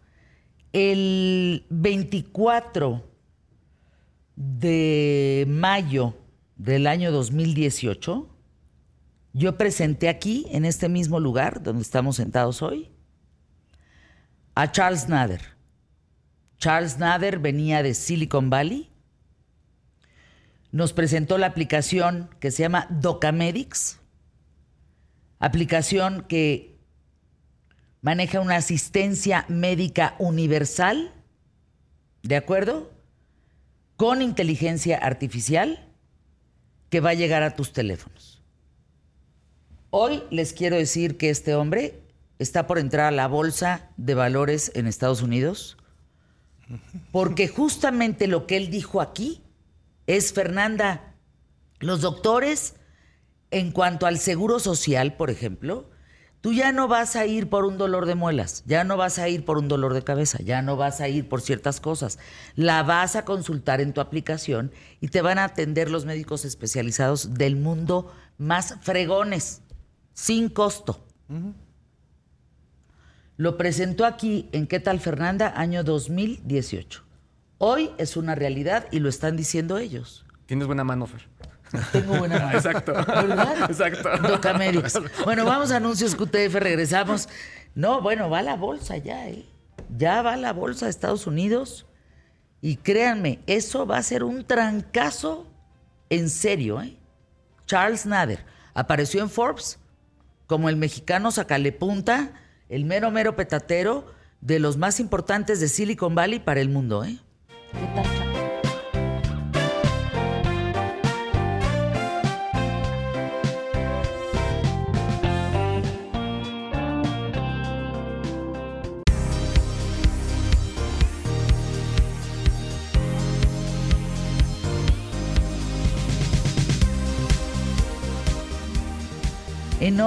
El 0.72 1.66
24 1.70 3.04
de 4.36 5.46
mayo 5.48 6.16
del 6.56 6.88
año 6.88 7.12
2018, 7.12 8.30
yo 9.34 9.58
presenté 9.58 10.10
aquí, 10.10 10.46
en 10.52 10.66
este 10.66 10.90
mismo 10.90 11.20
lugar 11.20 11.64
donde 11.64 11.82
estamos 11.82 12.18
sentados 12.18 12.62
hoy, 12.62 12.92
a 14.54 14.72
Charles 14.72 15.10
Nader. 15.10 15.42
Charles 16.58 16.98
Nader 17.00 17.40
venía 17.40 17.82
de 17.82 17.94
Silicon 17.94 18.50
Valley 18.50 18.92
nos 20.72 20.94
presentó 20.94 21.38
la 21.38 21.48
aplicación 21.48 22.30
que 22.40 22.52
se 22.52 22.64
llama 22.64 22.88
Docamedics, 22.90 24.00
aplicación 25.40 26.26
que 26.28 26.78
maneja 28.02 28.40
una 28.40 28.56
asistencia 28.56 29.46
médica 29.48 30.16
universal, 30.20 31.14
¿de 32.24 32.36
acuerdo? 32.36 32.92
Con 33.96 34.22
inteligencia 34.22 34.98
artificial 34.98 35.88
que 36.90 37.00
va 37.02 37.12
a 37.12 37.16
llegar 37.16 37.44
a 37.44 37.56
tus 37.56 37.74
teléfonos. 37.74 38.42
Hoy 39.90 40.24
les 40.30 40.54
quiero 40.54 40.76
decir 40.76 41.18
que 41.18 41.30
este 41.30 41.56
hombre 41.56 42.02
está 42.40 42.68
por 42.68 42.78
entrar 42.78 43.08
a 43.08 43.12
la 43.12 43.28
bolsa 43.28 43.90
de 43.98 44.14
valores 44.14 44.72
en 44.76 44.88
Estados 44.88 45.22
Unidos, 45.22 45.78
porque 47.12 47.48
justamente 47.48 48.28
lo 48.28 48.46
que 48.46 48.58
él 48.58 48.70
dijo 48.70 49.02
aquí 49.02 49.42
es, 50.06 50.34
Fernanda, 50.34 51.14
los 51.80 52.02
doctores, 52.02 52.76
en 53.52 53.72
cuanto 53.72 54.06
al 54.06 54.20
seguro 54.20 54.60
social, 54.60 55.16
por 55.16 55.30
ejemplo, 55.30 55.90
Tú 56.42 56.54
ya 56.54 56.72
no 56.72 56.88
vas 56.88 57.16
a 57.16 57.26
ir 57.26 57.50
por 57.50 57.66
un 57.66 57.78
dolor 57.78 58.06
de 58.06 58.14
muelas, 58.14 58.64
ya 58.68 58.84
no 58.84 58.96
vas 58.96 59.18
a 59.18 59.28
ir 59.28 59.44
por 59.44 59.58
un 59.58 59.68
dolor 59.68 59.94
de 59.94 60.04
cabeza, 60.04 60.38
ya 60.44 60.62
no 60.62 60.78
vas 60.78 61.02
a 61.02 61.10
ir 61.10 61.28
por 61.28 61.42
ciertas 61.42 61.82
cosas. 61.82 62.20
La 62.56 62.84
vas 62.84 63.16
a 63.16 63.26
consultar 63.26 63.82
en 63.82 63.92
tu 63.92 64.02
aplicación 64.02 64.72
y 65.02 65.08
te 65.08 65.22
van 65.22 65.40
a 65.40 65.46
atender 65.46 65.90
los 65.90 66.06
médicos 66.06 66.46
especializados 66.46 67.34
del 67.34 67.56
mundo 67.56 68.14
más 68.38 68.76
fregones, 68.82 69.62
sin 70.14 70.50
costo. 70.50 71.04
Lo 73.36 73.58
presentó 73.58 74.06
aquí 74.06 74.48
en 74.52 74.68
¿Qué 74.68 74.80
tal 74.80 75.00
Fernanda? 75.00 75.52
Año 75.56 75.84
2018. 75.84 77.04
Hoy 77.58 77.90
es 77.98 78.16
una 78.16 78.36
realidad 78.36 78.88
y 78.92 79.00
lo 79.00 79.10
están 79.10 79.36
diciendo 79.36 79.80
ellos. 79.80 80.24
Tienes 80.46 80.68
buena 80.68 80.84
mano, 80.84 81.08
Fer. 81.08 81.28
Tengo 81.92 82.18
buena 82.18 82.40
mano. 82.40 82.58
Exacto. 82.58 82.94
¿Verdad? 82.94 83.70
Exacto. 83.70 84.10
Docamedios. 84.28 84.94
Bueno, 85.26 85.46
vamos 85.46 85.72
a 85.72 85.78
anuncios 85.78 86.16
QTF, 86.16 86.56
regresamos. 86.56 87.28
No, 87.76 88.02
bueno, 88.02 88.30
va 88.30 88.42
la 88.42 88.56
bolsa 88.56 88.98
ya, 88.98 89.28
¿eh? 89.28 89.46
Ya 89.96 90.22
va 90.22 90.38
la 90.38 90.54
bolsa 90.54 90.86
de 90.86 90.92
Estados 90.92 91.28
Unidos. 91.28 91.86
Y 92.62 92.78
créanme, 92.78 93.40
eso 93.48 93.86
va 93.86 93.98
a 93.98 94.04
ser 94.04 94.24
un 94.24 94.46
trancazo 94.46 95.48
en 96.10 96.30
serio, 96.30 96.82
¿eh? 96.82 96.98
Charles 97.66 98.06
Nader 98.06 98.46
apareció 98.74 99.22
en 99.22 99.30
Forbes 99.30 99.80
como 100.48 100.70
el 100.70 100.78
mexicano 100.78 101.32
sacalepunta, 101.32 102.32
el 102.70 102.86
mero 102.86 103.12
mero 103.12 103.36
petatero 103.36 104.06
de 104.42 104.60
los 104.60 104.78
más 104.78 105.00
importantes 105.00 105.60
de 105.60 105.68
Silicon 105.68 106.16
Valley 106.16 106.40
para 106.40 106.62
el 106.62 106.70
mundo, 106.70 107.04
¿eh? 107.04 107.18
¿Qué 107.74 107.88
tal, 107.94 108.27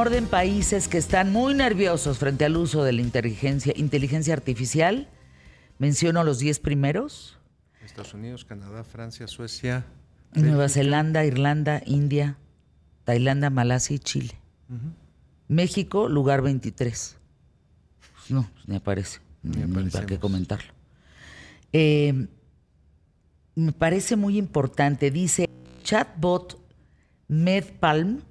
orden, 0.00 0.26
países 0.26 0.88
que 0.88 0.96
están 0.96 1.30
muy 1.30 1.52
nerviosos 1.52 2.16
frente 2.16 2.46
al 2.46 2.56
uso 2.56 2.84
de 2.84 2.94
la 2.94 3.02
inteligencia, 3.02 3.74
inteligencia 3.76 4.32
artificial, 4.32 5.08
menciono 5.78 6.24
los 6.24 6.38
10 6.38 6.58
primeros. 6.60 7.36
Estados 7.84 8.14
Unidos, 8.14 8.46
Canadá, 8.46 8.82
Francia, 8.82 9.26
Suecia. 9.26 9.84
Nueva 10.32 10.70
Zelanda, 10.70 11.26
Irlanda, 11.26 11.82
India, 11.84 12.38
Tailandia, 13.04 13.50
Malasia 13.50 13.96
y 13.96 13.98
Chile. 13.98 14.40
México, 15.48 16.08
lugar 16.08 16.40
23. 16.40 17.18
Pues 17.98 18.30
no, 18.30 18.50
ni 18.66 18.76
aparece. 18.76 19.20
Ni 19.42 19.60
Ni, 19.66 19.90
para 19.90 20.06
qué 20.06 20.18
comentarlo. 20.18 20.72
Eh, 21.74 22.26
me 23.54 23.72
parece 23.72 24.16
muy 24.16 24.38
importante. 24.38 25.10
Dice 25.10 25.50
chatbot 25.82 26.58
MedPalm, 27.28 28.22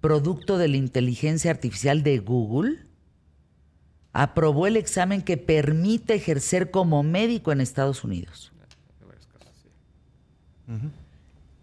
producto 0.00 0.58
de 0.58 0.68
la 0.68 0.76
inteligencia 0.76 1.50
artificial 1.50 2.02
de 2.02 2.18
Google, 2.18 2.86
aprobó 4.12 4.66
el 4.66 4.76
examen 4.76 5.22
que 5.22 5.36
permite 5.36 6.14
ejercer 6.14 6.70
como 6.70 7.02
médico 7.02 7.52
en 7.52 7.60
Estados 7.60 8.04
Unidos. 8.04 8.52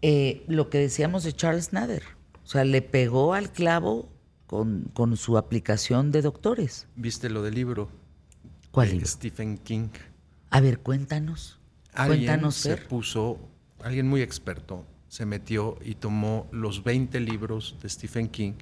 Eh, 0.02 0.44
lo 0.48 0.68
que 0.70 0.78
decíamos 0.78 1.24
de 1.24 1.32
Charles 1.32 1.72
Nader. 1.72 2.02
O 2.44 2.48
sea, 2.48 2.64
le 2.64 2.82
pegó 2.82 3.34
al 3.34 3.50
clavo 3.50 4.08
con, 4.46 4.90
con 4.92 5.16
su 5.16 5.36
aplicación 5.36 6.12
de 6.12 6.22
doctores. 6.22 6.86
¿Viste 6.96 7.28
lo 7.28 7.42
del 7.42 7.54
libro? 7.54 7.90
¿Cuál 8.70 8.88
de 8.88 8.94
libro? 8.94 9.08
Stephen 9.08 9.58
King. 9.58 9.88
A 10.50 10.60
ver, 10.60 10.78
cuéntanos. 10.80 11.58
Alguien 11.92 12.26
cuéntanos, 12.26 12.54
se 12.54 12.76
Fer. 12.76 12.88
puso, 12.88 13.38
alguien 13.82 14.06
muy 14.06 14.22
experto, 14.22 14.84
se 15.08 15.26
metió 15.26 15.78
y 15.84 15.94
tomó 15.94 16.48
los 16.52 16.84
20 16.84 17.20
libros 17.20 17.76
de 17.82 17.88
Stephen 17.88 18.28
King 18.28 18.54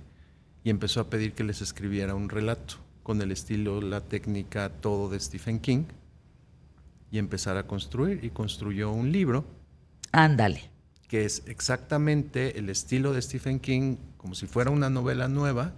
y 0.63 0.71
empezó 0.71 1.01
a 1.01 1.11
pedir 1.11 1.33
que 1.33 1.45
les 1.45 1.61
escribiera 1.61 2.15
un 2.15 2.29
relato 2.29 2.77
con 3.03 3.21
el 3.21 3.33
estilo, 3.33 3.81
la 3.81 4.01
técnica, 4.01 4.69
todo 4.69 5.09
de 5.09 5.21
Stephen 5.21 5.61
King 5.61 5.85
y 7.11 7.19
empezar 7.19 7.57
a 7.57 7.67
construir 7.67 8.25
y 8.25 8.31
construyó 8.31 8.91
un 8.91 9.13
libro 9.13 9.45
Ándale. 10.13 10.71
que 11.09 11.25
es 11.25 11.43
exactamente 11.47 12.59
el 12.59 12.71
estilo 12.71 13.13
de 13.13 13.23
Stephen 13.23 13.61
King 13.61 13.97
como 14.17 14.35
si 14.35 14.47
fuera 14.47 14.71
una 14.71 14.91
novela 14.91 15.29
nueva 15.29 15.75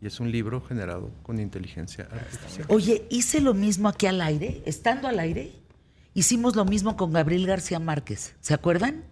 y 0.00 0.06
es 0.06 0.18
un 0.18 0.32
libro 0.32 0.60
generado 0.62 1.10
con 1.22 1.38
inteligencia 1.38 2.08
artificial. 2.10 2.66
Oye, 2.68 3.06
hice 3.10 3.40
lo 3.40 3.54
mismo 3.54 3.88
aquí 3.88 4.06
al 4.06 4.20
aire, 4.20 4.62
estando 4.66 5.06
al 5.06 5.20
aire. 5.20 5.52
Hicimos 6.14 6.56
lo 6.56 6.64
mismo 6.64 6.96
con 6.96 7.12
Gabriel 7.12 7.46
García 7.46 7.78
Márquez. 7.78 8.34
¿Se 8.40 8.52
acuerdan? 8.52 9.04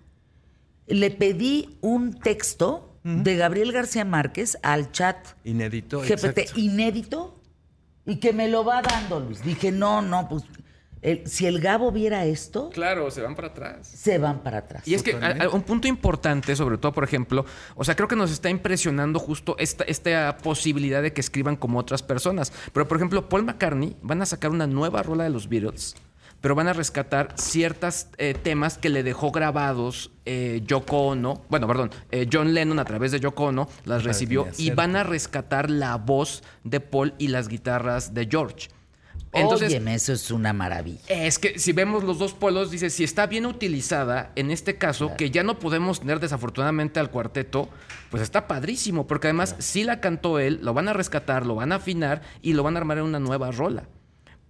Le 0.90 1.10
pedí 1.10 1.78
un 1.80 2.18
texto 2.20 2.86
de 3.02 3.36
Gabriel 3.36 3.72
García 3.72 4.04
Márquez 4.04 4.58
al 4.62 4.92
chat 4.92 5.16
Inédito, 5.44 6.00
GPT 6.00 6.12
exacto. 6.42 6.60
inédito 6.60 7.40
y 8.04 8.16
que 8.16 8.32
me 8.34 8.46
lo 8.48 8.62
va 8.64 8.82
dando, 8.82 9.20
Luis. 9.20 9.42
Dije, 9.42 9.72
no, 9.72 10.02
no, 10.02 10.28
pues 10.28 10.42
el- 11.00 11.26
si 11.26 11.46
el 11.46 11.60
Gabo 11.60 11.92
viera 11.92 12.26
esto, 12.26 12.68
Claro, 12.70 13.10
se 13.10 13.22
van 13.22 13.34
para 13.34 13.48
atrás. 13.48 13.86
se 13.88 14.18
van 14.18 14.42
para 14.42 14.58
atrás. 14.58 14.86
Y 14.86 14.92
es 14.92 15.02
que 15.02 15.12
Totalmente. 15.12 15.44
a- 15.44 15.48
a- 15.48 15.50
un 15.54 15.62
punto 15.62 15.88
importante, 15.88 16.54
sobre 16.54 16.76
todo, 16.76 16.92
por 16.92 17.04
ejemplo, 17.04 17.46
o 17.74 17.84
sea, 17.84 17.96
creo 17.96 18.06
que 18.06 18.16
nos 18.16 18.30
está 18.30 18.50
impresionando 18.50 19.18
justo 19.18 19.56
esta, 19.58 19.84
esta 19.84 20.36
posibilidad 20.38 21.00
de 21.02 21.14
que 21.14 21.22
escriban 21.22 21.56
como 21.56 21.78
otras 21.78 22.02
personas. 22.02 22.52
Pero, 22.74 22.86
por 22.86 22.98
ejemplo, 22.98 23.30
Paul 23.30 23.44
McCartney 23.44 23.96
van 24.02 24.20
a 24.20 24.26
sacar 24.26 24.50
una 24.50 24.66
nueva 24.66 25.02
rola 25.02 25.24
de 25.24 25.30
los 25.30 25.48
Beatles, 25.48 25.96
pero 26.40 26.54
van 26.54 26.68
a 26.68 26.72
rescatar 26.72 27.34
ciertos 27.36 28.06
temas 28.42 28.78
que 28.78 28.88
le 28.88 29.02
dejó 29.02 29.30
grabados 29.30 30.10
eh, 30.32 30.62
Yoko 30.64 31.08
Ono, 31.08 31.42
bueno, 31.48 31.66
perdón, 31.66 31.90
eh, 32.12 32.28
John 32.32 32.54
Lennon 32.54 32.78
a 32.78 32.84
través 32.84 33.10
de 33.10 33.18
Yoko 33.18 33.46
Ono 33.46 33.68
las 33.84 34.04
recibió 34.04 34.46
y 34.58 34.70
van 34.70 34.94
a 34.94 35.02
rescatar 35.02 35.68
la 35.68 35.96
voz 35.96 36.44
de 36.62 36.78
Paul 36.78 37.14
y 37.18 37.28
las 37.28 37.48
guitarras 37.48 38.14
de 38.14 38.28
George. 38.30 38.68
Óyeme, 39.32 39.94
eso 39.94 40.12
es 40.12 40.30
una 40.30 40.52
maravilla. 40.52 41.00
Es 41.08 41.40
que 41.40 41.58
si 41.58 41.72
vemos 41.72 42.04
los 42.04 42.18
dos 42.18 42.32
polos, 42.32 42.70
dice, 42.70 42.90
si 42.90 43.02
está 43.02 43.26
bien 43.26 43.44
utilizada, 43.46 44.30
en 44.36 44.52
este 44.52 44.76
caso, 44.76 45.16
que 45.16 45.30
ya 45.30 45.42
no 45.42 45.58
podemos 45.58 46.00
tener 46.00 46.20
desafortunadamente 46.20 47.00
al 47.00 47.10
cuarteto, 47.10 47.68
pues 48.10 48.22
está 48.22 48.46
padrísimo, 48.46 49.06
porque 49.06 49.28
además 49.28 49.56
sí 49.58 49.82
la 49.82 50.00
cantó 50.00 50.38
él, 50.38 50.60
lo 50.62 50.74
van 50.74 50.88
a 50.88 50.92
rescatar, 50.92 51.44
lo 51.44 51.54
van 51.56 51.72
a 51.72 51.76
afinar 51.76 52.22
y 52.42 52.52
lo 52.52 52.62
van 52.62 52.76
a 52.76 52.80
armar 52.80 52.98
en 52.98 53.04
una 53.04 53.20
nueva 53.20 53.50
rola. 53.50 53.84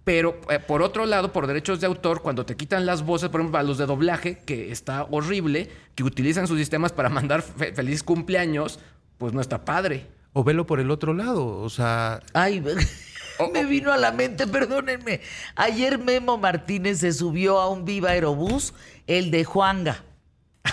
Pero 0.03 0.39
eh, 0.49 0.57
por 0.59 0.81
otro 0.81 1.05
lado, 1.05 1.31
por 1.31 1.45
derechos 1.45 1.79
de 1.79 1.87
autor, 1.87 2.21
cuando 2.23 2.45
te 2.45 2.55
quitan 2.57 2.85
las 2.87 3.03
voces, 3.03 3.29
por 3.29 3.39
ejemplo, 3.41 3.59
a 3.59 3.63
los 3.63 3.77
de 3.77 3.85
doblaje, 3.85 4.39
que 4.45 4.71
está 4.71 5.03
horrible, 5.11 5.69
que 5.95 6.03
utilizan 6.03 6.47
sus 6.47 6.57
sistemas 6.57 6.91
para 6.91 7.09
mandar 7.09 7.41
fe- 7.43 7.73
feliz 7.73 8.01
cumpleaños, 8.03 8.79
pues 9.17 9.33
no 9.33 9.41
está 9.41 9.63
padre. 9.63 10.07
O 10.33 10.43
velo 10.43 10.65
por 10.65 10.79
el 10.79 10.89
otro 10.91 11.13
lado, 11.13 11.45
o 11.59 11.69
sea, 11.69 12.21
Ay, 12.33 12.63
me 13.53 13.65
vino 13.65 13.91
a 13.91 13.97
la 13.97 14.11
mente, 14.11 14.47
perdónenme. 14.47 15.21
Ayer 15.55 15.99
Memo 15.99 16.37
Martínez 16.37 16.99
se 16.99 17.11
subió 17.11 17.59
a 17.59 17.69
un 17.69 17.85
Viva 17.85 18.11
Aerobús, 18.11 18.73
el 19.07 19.29
de 19.29 19.43
Juanga. 19.43 20.03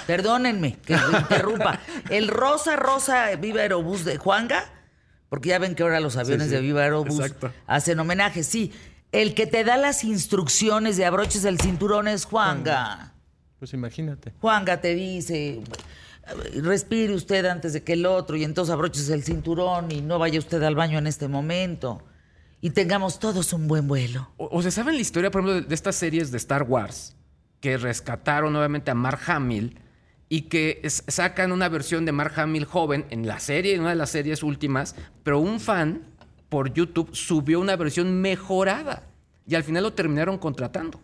Perdónenme 0.06 0.78
que 0.87 0.97
me 0.97 1.18
interrumpa. 1.18 1.80
El 2.11 2.28
rosa, 2.28 2.76
rosa 2.76 3.35
Viva 3.37 3.62
Aerobús 3.62 4.04
de 4.04 4.16
Juanga, 4.18 4.64
porque 5.28 5.49
ya 5.50 5.58
ven 5.58 5.75
que 5.75 5.82
ahora 5.82 5.99
los 6.00 6.16
aviones 6.16 6.49
sí. 6.49 6.54
de 6.54 6.61
Viva 6.61 6.82
Aerobús 6.82 7.20
Exacto. 7.20 7.52
hacen 7.66 7.99
homenaje. 7.99 8.42
Sí, 8.42 8.73
el 9.12 9.35
que 9.35 9.47
te 9.47 9.65
da 9.65 9.77
las 9.77 10.05
instrucciones 10.05 10.97
de 10.97 11.05
abroches 11.05 11.45
el 11.45 11.59
cinturón 11.61 12.09
es 12.09 12.25
Juanga. 12.25 13.15
pues 13.59 13.73
imagínate. 13.73 14.33
Juanga 14.41 14.81
te 14.81 14.95
dice, 14.95 15.61
respire 16.62 17.15
usted 17.15 17.45
antes 17.47 17.73
de 17.73 17.83
que 17.83 17.95
el 17.95 18.07
otro 18.07 18.37
y 18.37 18.45
entonces 18.45 18.73
abroches 18.73 19.09
el 19.11 19.23
cinturón 19.25 19.91
y 19.93 20.00
no 20.03 20.19
vaya 20.19 20.38
usted 20.38 20.62
al 20.62 20.75
baño 20.75 20.99
en 20.99 21.07
este 21.07 21.29
momento 21.29 22.03
y 22.61 22.71
tengamos 22.71 23.19
todos 23.19 23.53
un 23.53 23.69
buen 23.69 23.87
vuelo. 23.88 24.31
O, 24.37 24.49
o 24.53 24.62
se 24.62 24.71
saben 24.71 24.95
la 24.97 25.00
historia, 25.00 25.31
por 25.31 25.41
ejemplo, 25.41 25.61
de, 25.62 25.67
de 25.69 25.75
estas 25.75 25.97
series 25.97 26.31
de 26.31 26.37
Star 26.38 26.65
Wars 26.65 27.15
que 27.61 27.77
rescataron 27.77 28.53
nuevamente 28.53 28.91
a 28.91 28.95
Mark 28.95 29.21
Hamill 29.27 29.79
y 30.29 30.43
que 30.43 30.81
es- 30.83 31.03
sacan 31.09 31.53
una 31.53 31.69
versión 31.69 32.05
de 32.05 32.12
Mark 32.12 32.35
Hamill 32.38 32.65
joven 32.67 33.07
en 33.11 33.27
la 33.27 33.41
serie, 33.41 33.75
en 33.75 33.81
una 33.81 33.91
de 33.91 33.97
las 33.97 34.11
series 34.11 34.43
últimas, 34.43 34.95
pero 35.25 35.38
un 35.41 35.59
fan 35.61 36.03
por 36.49 36.73
YouTube 36.73 37.11
subió 37.14 37.61
una 37.61 37.76
versión 37.76 38.21
mejorada 38.21 39.05
y 39.47 39.55
al 39.55 39.64
final 39.64 39.83
lo 39.83 39.93
terminaron 39.93 40.38
contratando. 40.38 41.00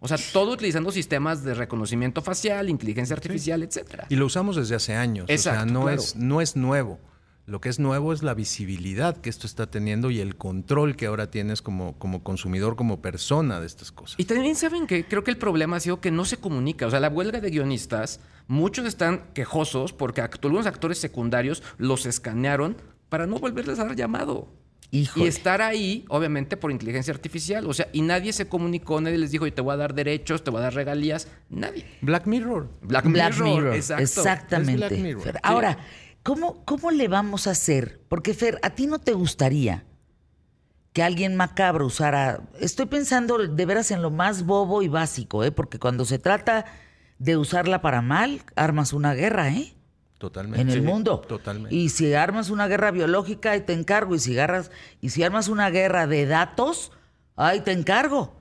O 0.00 0.08
sea, 0.08 0.18
todo 0.32 0.52
utilizando 0.52 0.92
sistemas 0.92 1.42
de 1.42 1.54
reconocimiento 1.54 2.22
facial, 2.22 2.68
inteligencia 2.68 3.14
artificial, 3.14 3.62
etcétera. 3.62 4.06
Y 4.08 4.16
lo 4.16 4.26
usamos 4.26 4.56
desde 4.56 4.74
hace 4.74 4.94
años. 4.94 5.26
o 5.28 5.32
Exacto, 5.32 5.64
sea, 5.64 5.72
no, 5.72 5.82
claro. 5.82 6.00
es, 6.00 6.16
no 6.16 6.40
es 6.40 6.54
nuevo. 6.56 7.00
Lo 7.46 7.60
que 7.60 7.68
es 7.68 7.78
nuevo 7.78 8.12
es 8.12 8.24
la 8.24 8.34
visibilidad 8.34 9.16
que 9.16 9.30
esto 9.30 9.46
está 9.46 9.70
teniendo 9.70 10.10
y 10.10 10.18
el 10.20 10.36
control 10.36 10.96
que 10.96 11.06
ahora 11.06 11.30
tienes 11.30 11.62
como, 11.62 11.96
como 11.96 12.24
consumidor, 12.24 12.74
como 12.74 13.00
persona 13.00 13.60
de 13.60 13.66
estas 13.66 13.92
cosas. 13.92 14.18
Y 14.18 14.24
también 14.24 14.56
saben 14.56 14.86
que 14.88 15.04
creo 15.04 15.22
que 15.22 15.30
el 15.30 15.38
problema 15.38 15.76
ha 15.76 15.80
sido 15.80 16.00
que 16.00 16.10
no 16.10 16.24
se 16.24 16.38
comunica. 16.38 16.86
O 16.86 16.90
sea, 16.90 16.98
la 16.98 17.08
huelga 17.08 17.40
de 17.40 17.50
guionistas, 17.50 18.20
muchos 18.48 18.84
están 18.84 19.26
quejosos 19.32 19.92
porque 19.92 20.20
algunos 20.20 20.66
actores 20.66 20.98
secundarios 20.98 21.62
los 21.78 22.04
escanearon 22.04 22.76
para 23.08 23.26
no 23.26 23.38
volverles 23.38 23.78
a 23.78 23.84
dar 23.84 23.96
llamado. 23.96 24.48
Híjole. 24.90 25.26
Y 25.26 25.28
estar 25.28 25.62
ahí, 25.62 26.04
obviamente, 26.08 26.56
por 26.56 26.70
inteligencia 26.70 27.12
artificial. 27.12 27.66
O 27.66 27.74
sea, 27.74 27.88
y 27.92 28.02
nadie 28.02 28.32
se 28.32 28.48
comunicó, 28.48 29.00
nadie 29.00 29.18
les 29.18 29.30
dijo, 29.30 29.46
y 29.46 29.50
te 29.50 29.60
voy 29.60 29.74
a 29.74 29.76
dar 29.76 29.94
derechos, 29.94 30.44
te 30.44 30.50
voy 30.50 30.60
a 30.60 30.64
dar 30.64 30.74
regalías. 30.74 31.28
Nadie. 31.50 31.84
Black 32.02 32.26
Mirror. 32.26 32.70
Black, 32.82 33.06
Black 33.08 33.34
Mirror, 33.34 33.54
Mirror, 33.54 33.74
exacto. 33.74 34.02
exactamente. 34.02 34.84
Es 34.84 34.90
Black 34.90 35.00
Mirror. 35.00 35.22
Fer. 35.22 35.34
Sí. 35.34 35.40
Ahora, 35.42 35.78
¿cómo, 36.22 36.64
¿cómo 36.64 36.90
le 36.90 37.08
vamos 37.08 37.46
a 37.46 37.50
hacer? 37.50 38.00
Porque, 38.08 38.32
Fer, 38.32 38.58
¿a 38.62 38.70
ti 38.70 38.86
no 38.86 39.00
te 39.00 39.12
gustaría 39.12 39.84
que 40.92 41.02
alguien 41.02 41.36
macabro 41.36 41.84
usara... 41.84 42.40
Estoy 42.58 42.86
pensando 42.86 43.38
de 43.38 43.66
veras 43.66 43.90
en 43.90 44.02
lo 44.02 44.10
más 44.10 44.46
bobo 44.46 44.82
y 44.82 44.88
básico, 44.88 45.44
¿eh? 45.44 45.52
Porque 45.52 45.78
cuando 45.78 46.04
se 46.04 46.18
trata 46.18 46.64
de 47.18 47.36
usarla 47.36 47.82
para 47.82 48.02
mal, 48.02 48.42
armas 48.54 48.92
una 48.92 49.14
guerra, 49.14 49.50
¿eh? 49.50 49.75
Totalmente. 50.18 50.62
en 50.62 50.68
el 50.70 50.74
Sí, 50.74 50.80
mundo. 50.80 51.20
Totalmente. 51.20 51.74
Y 51.74 51.88
si 51.90 52.14
armas 52.14 52.50
una 52.50 52.66
guerra 52.68 52.90
biológica, 52.90 53.50
ahí 53.52 53.60
te 53.60 53.72
encargo. 53.74 54.14
Y 54.14 54.18
si, 54.18 54.32
agarras, 54.32 54.70
y 55.00 55.10
si 55.10 55.22
armas 55.22 55.48
una 55.48 55.68
guerra 55.70 56.06
de 56.06 56.26
datos, 56.26 56.92
ahí 57.36 57.60
te 57.60 57.72
encargo. 57.72 58.34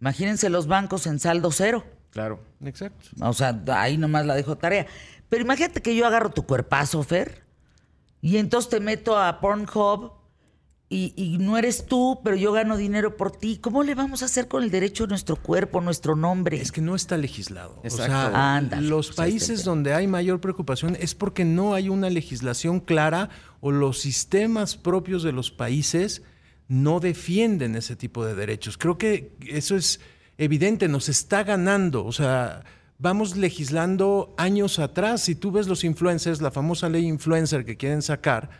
Imagínense 0.00 0.48
los 0.50 0.66
bancos 0.66 1.06
en 1.06 1.18
saldo 1.18 1.50
cero. 1.52 1.84
Claro. 2.10 2.40
Exacto. 2.64 3.06
O 3.20 3.32
sea, 3.32 3.60
ahí 3.74 3.96
nomás 3.96 4.26
la 4.26 4.34
dejo 4.34 4.56
tarea. 4.58 4.86
Pero 5.28 5.42
imagínate 5.44 5.80
que 5.80 5.94
yo 5.94 6.06
agarro 6.06 6.30
tu 6.30 6.44
cuerpazo, 6.44 7.02
Fer, 7.04 7.44
y 8.20 8.38
entonces 8.38 8.68
te 8.68 8.80
meto 8.80 9.16
a 9.16 9.40
Pornhub 9.40 10.12
y, 10.92 11.14
y 11.14 11.38
no 11.38 11.56
eres 11.56 11.86
tú, 11.86 12.18
pero 12.24 12.34
yo 12.34 12.50
gano 12.50 12.76
dinero 12.76 13.16
por 13.16 13.30
ti. 13.30 13.58
¿Cómo 13.58 13.84
le 13.84 13.94
vamos 13.94 14.22
a 14.22 14.24
hacer 14.24 14.48
con 14.48 14.64
el 14.64 14.72
derecho 14.72 15.04
de 15.04 15.10
nuestro 15.10 15.36
cuerpo, 15.36 15.80
nuestro 15.80 16.16
nombre? 16.16 16.60
Es 16.60 16.72
que 16.72 16.80
no 16.80 16.96
está 16.96 17.16
legislado. 17.16 17.80
Exacto. 17.84 18.02
O 18.02 18.06
sea, 18.06 18.56
Ándale, 18.56 18.88
los 18.88 19.06
pues 19.06 19.16
países 19.16 19.62
donde 19.62 19.94
hay 19.94 20.08
mayor 20.08 20.40
preocupación 20.40 20.96
es 20.98 21.14
porque 21.14 21.44
no 21.44 21.74
hay 21.74 21.88
una 21.88 22.10
legislación 22.10 22.80
clara 22.80 23.30
o 23.60 23.70
los 23.70 24.00
sistemas 24.00 24.76
propios 24.76 25.22
de 25.22 25.30
los 25.30 25.52
países 25.52 26.22
no 26.66 26.98
defienden 26.98 27.76
ese 27.76 27.94
tipo 27.94 28.26
de 28.26 28.34
derechos. 28.34 28.76
Creo 28.76 28.98
que 28.98 29.36
eso 29.46 29.76
es 29.76 30.00
evidente, 30.38 30.88
nos 30.88 31.08
está 31.08 31.44
ganando. 31.44 32.04
O 32.04 32.10
sea, 32.12 32.64
vamos 32.98 33.36
legislando 33.36 34.34
años 34.36 34.80
atrás. 34.80 35.20
Si 35.20 35.36
tú 35.36 35.52
ves 35.52 35.68
los 35.68 35.84
influencers, 35.84 36.40
la 36.40 36.50
famosa 36.50 36.88
ley 36.88 37.06
influencer 37.06 37.64
que 37.64 37.76
quieren 37.76 38.02
sacar, 38.02 38.50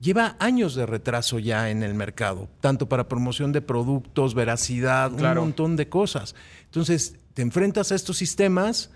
lleva 0.00 0.36
años 0.38 0.74
de 0.74 0.86
retraso 0.86 1.38
ya 1.38 1.70
en 1.70 1.82
el 1.82 1.94
mercado, 1.94 2.48
tanto 2.60 2.88
para 2.88 3.08
promoción 3.08 3.52
de 3.52 3.60
productos, 3.62 4.34
veracidad, 4.34 5.12
Claro. 5.12 5.42
un 5.42 5.48
montón 5.48 5.76
de 5.76 5.88
cosas. 5.88 6.34
Entonces, 6.64 7.16
te 7.34 7.42
enfrentas 7.42 7.92
a 7.92 7.94
estos 7.94 8.16
sistemas 8.16 8.90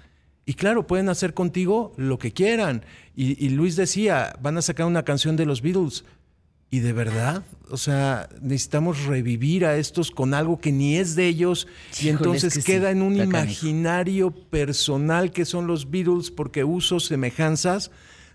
y 0.46 0.54
claro, 0.54 0.86
pueden 0.86 1.08
hacer 1.08 1.32
contigo 1.34 1.92
lo 1.96 2.18
que 2.18 2.32
quieran. 2.32 2.84
Y, 3.14 3.42
y 3.44 3.50
Luis 3.50 3.76
decía, 3.76 4.34
van 4.42 4.58
a 4.58 4.62
sacar 4.62 4.86
una 4.86 5.04
canción 5.04 5.36
de 5.36 5.46
los 5.46 5.62
Beatles. 5.62 6.04
Y 6.70 6.80
de 6.80 6.92
verdad, 6.92 7.44
o 7.70 7.76
sea, 7.76 8.28
necesitamos 8.40 9.04
revivir 9.04 9.64
a 9.64 9.76
estos 9.76 10.10
con 10.10 10.34
algo 10.34 10.58
que 10.60 10.72
ni 10.72 10.96
es 10.96 11.14
de 11.14 11.28
ellos 11.28 11.68
y 12.02 12.08
entonces 12.08 12.44
es 12.44 12.54
que 12.54 12.60
sí, 12.62 12.66
queda 12.72 12.90
en 12.90 13.00
un 13.00 13.14
imaginario 13.16 14.32
personal 14.32 15.30
que 15.30 15.44
son 15.44 15.68
los 15.68 15.88
Beatles 15.90 16.32
porque 16.32 16.64
usos, 16.64 17.04
semejanzas. 17.04 17.92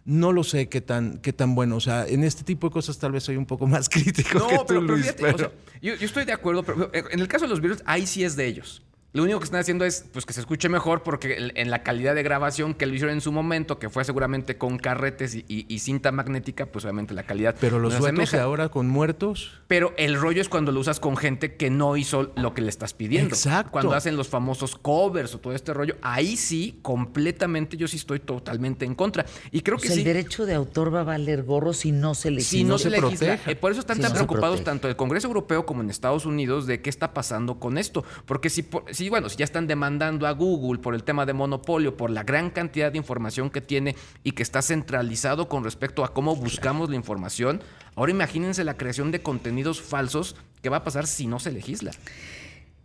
No 0.10 0.32
lo 0.32 0.44
sé 0.44 0.70
qué 0.70 0.82
tan, 0.82 1.20
qué 1.20 1.34
tan 1.34 1.54
bueno. 1.54 1.76
O 1.76 1.80
sea, 1.80 2.08
en 2.08 2.24
este 2.24 2.44
tipo 2.44 2.68
de 2.68 2.74
cosas 2.74 2.98
tal 2.98 3.12
vez 3.12 3.24
soy 3.24 3.38
un 3.38 3.46
poco 3.46 3.68
más 3.68 3.88
crítico 3.90 4.40
No, 4.40 4.48
que 4.48 4.58
tú, 4.58 4.64
pero, 4.68 4.82
pero 4.82 4.94
Luis. 4.94 5.02
fíjate, 5.04 5.22
pero- 5.22 5.36
o 5.36 5.38
sea, 5.40 5.52
yo, 5.82 5.96
yo 5.96 6.06
estoy 6.06 6.26
de 6.26 6.34
acuerdo, 6.34 6.64
pero 6.64 6.90
en 6.94 7.20
el 7.20 7.28
caso 7.28 7.46
de 7.46 7.50
los 7.50 7.62
virus, 7.62 7.82
ahí 7.86 8.08
sí 8.08 8.24
es 8.24 8.36
de 8.36 8.48
ellos. 8.48 8.82
Lo 9.12 9.24
único 9.24 9.40
que 9.40 9.46
están 9.46 9.60
haciendo 9.60 9.86
es 9.86 10.06
pues, 10.14 10.26
que 10.26 10.34
se 10.34 10.40
escuche 10.40 10.70
mejor 10.70 11.02
porque 11.02 11.52
en 11.56 11.72
la 11.72 11.82
calidad 11.82 12.14
de 12.14 12.22
grabación 12.22 12.76
que 12.76 12.86
lo 12.86 12.94
hicieron 12.94 13.16
en 13.16 13.22
su 13.22 13.32
momento, 13.32 13.80
que 13.80 13.90
fue 13.90 14.04
seguramente 14.06 14.58
con 14.60 14.78
carretes 14.78 15.34
y, 15.34 15.46
y- 15.48 15.66
y 15.68 15.80
cinta 15.80 16.12
magnética, 16.12 16.68
pues 16.68 16.86
obviamente 16.86 17.16
la 17.16 17.24
calidad. 17.24 17.56
pero 17.60 17.80
los 17.80 17.98
duetos 17.98 18.32
de 18.32 18.40
ahora 18.40 18.70
con 18.70 18.88
muertos. 18.88 19.60
Pero 19.68 19.94
el 19.98 20.20
rollo 20.20 20.42
es 20.42 20.50
cuando 20.50 20.72
lo 20.72 20.80
usas 20.80 21.00
con 21.00 21.18
gente 21.18 21.56
que 21.56 21.70
no 21.72 21.98
hizo 21.98 22.32
lo 22.36 22.54
que 22.54 22.62
le 22.62 22.70
estás 22.70 22.94
pidiendo. 22.94 23.34
Exacto. 23.36 23.72
Cuando 23.72 23.94
hacen 23.94 24.16
los 24.16 24.28
famosos 24.28 24.76
covers 24.76 25.34
o 25.34 25.40
todo 25.40 25.54
este 25.54 25.74
rollo, 25.74 25.96
ahí 26.04 26.38
sí, 26.38 26.78
completamente, 26.84 27.78
yo 27.78 27.88
sí 27.88 27.98
estoy 27.98 28.20
totalmente 28.20 28.86
en 28.86 28.94
contra. 28.94 29.26
Y 29.52 29.62
creo 29.62 29.78
O 29.78 29.80
que 29.80 29.88
sea, 29.88 29.96
sí. 29.96 30.02
el 30.02 30.06
derecho 30.06 30.46
de 30.46 30.54
autor 30.54 30.94
va 30.94 31.02
a 31.02 31.04
valer 31.04 31.44
gorro 31.44 31.74
si 31.74 31.92
no 31.92 32.14
se 32.14 32.30
le 32.30 32.42
Si 32.42 32.64
no, 32.64 32.78
se, 32.78 32.92
se 32.92 33.02
legisla. 33.02 33.40
Eh, 33.48 33.56
por 33.56 33.72
eso 33.72 33.80
están 33.80 33.96
Si 33.98 34.02
tan 34.04 34.12
no 34.12 34.18
preocupados 34.18 34.64
tanto 34.64 34.88
el 34.88 34.96
Congreso 34.96 35.28
Europeo 35.28 35.66
como 35.66 35.82
en 35.82 35.90
Estados 35.90 36.26
Unidos 36.28 36.68
de 36.68 36.82
qué 36.82 36.90
está 36.92 37.14
pasando 37.14 37.60
con 37.60 37.78
esto. 37.80 38.04
Porque 38.26 38.50
si, 38.50 38.62
por- 38.64 38.84
si, 39.00 39.08
bueno, 39.08 39.30
si 39.30 39.38
ya 39.38 39.46
están 39.46 39.66
demandando 39.66 40.28
a 40.28 40.32
Google 40.32 40.82
por 40.82 40.94
el 40.94 41.06
tema 41.06 41.26
de 41.26 41.32
monopolio, 41.32 41.96
por 41.96 42.10
la 42.10 42.24
gran 42.24 42.50
cantidad 42.50 42.92
de 42.92 42.98
información 42.98 43.50
que 43.50 43.62
tiene 43.62 43.96
y 44.26 44.34
que 44.34 44.44
está 44.44 44.62
centralizado 44.62 45.48
con 45.48 45.64
respecto 45.64 46.04
a 46.04 46.14
cómo 46.14 46.36
buscamos 46.36 46.90
la 46.90 46.98
información, 46.98 47.62
ahora 47.96 48.12
imagínense 48.12 48.66
la 48.66 48.76
creación 48.76 49.12
de 49.12 49.22
contenidos 49.22 49.82
falsos 49.82 50.36
que 50.62 50.68
va 50.68 50.78
a 50.78 50.84
pasar 50.84 51.08
si 51.08 51.28
no 51.28 51.40
se 51.40 51.54
legisla. 51.54 51.92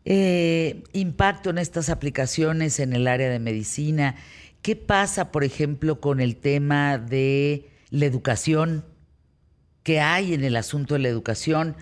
Eh, 0.05 0.85
impacto 0.93 1.51
en 1.51 1.59
estas 1.59 1.91
aplicaciones 1.91 2.79
en 2.79 2.93
el 2.93 3.09
área 3.09 3.29
de 3.29 3.41
medicina. 3.41 4.15
¿Qué 4.63 4.77
pasa, 4.77 5.33
por 5.33 5.43
ejemplo, 5.43 6.01
con 6.01 6.21
el 6.21 6.37
tema 6.37 6.97
de 6.97 7.71
la 7.91 8.07
educación? 8.07 8.85
¿Qué 9.83 9.99
hay 9.99 10.33
en 10.33 10.45
el 10.45 10.55
asunto 10.55 10.95
de 10.95 11.01
la 11.01 11.09
educación? 11.09 11.75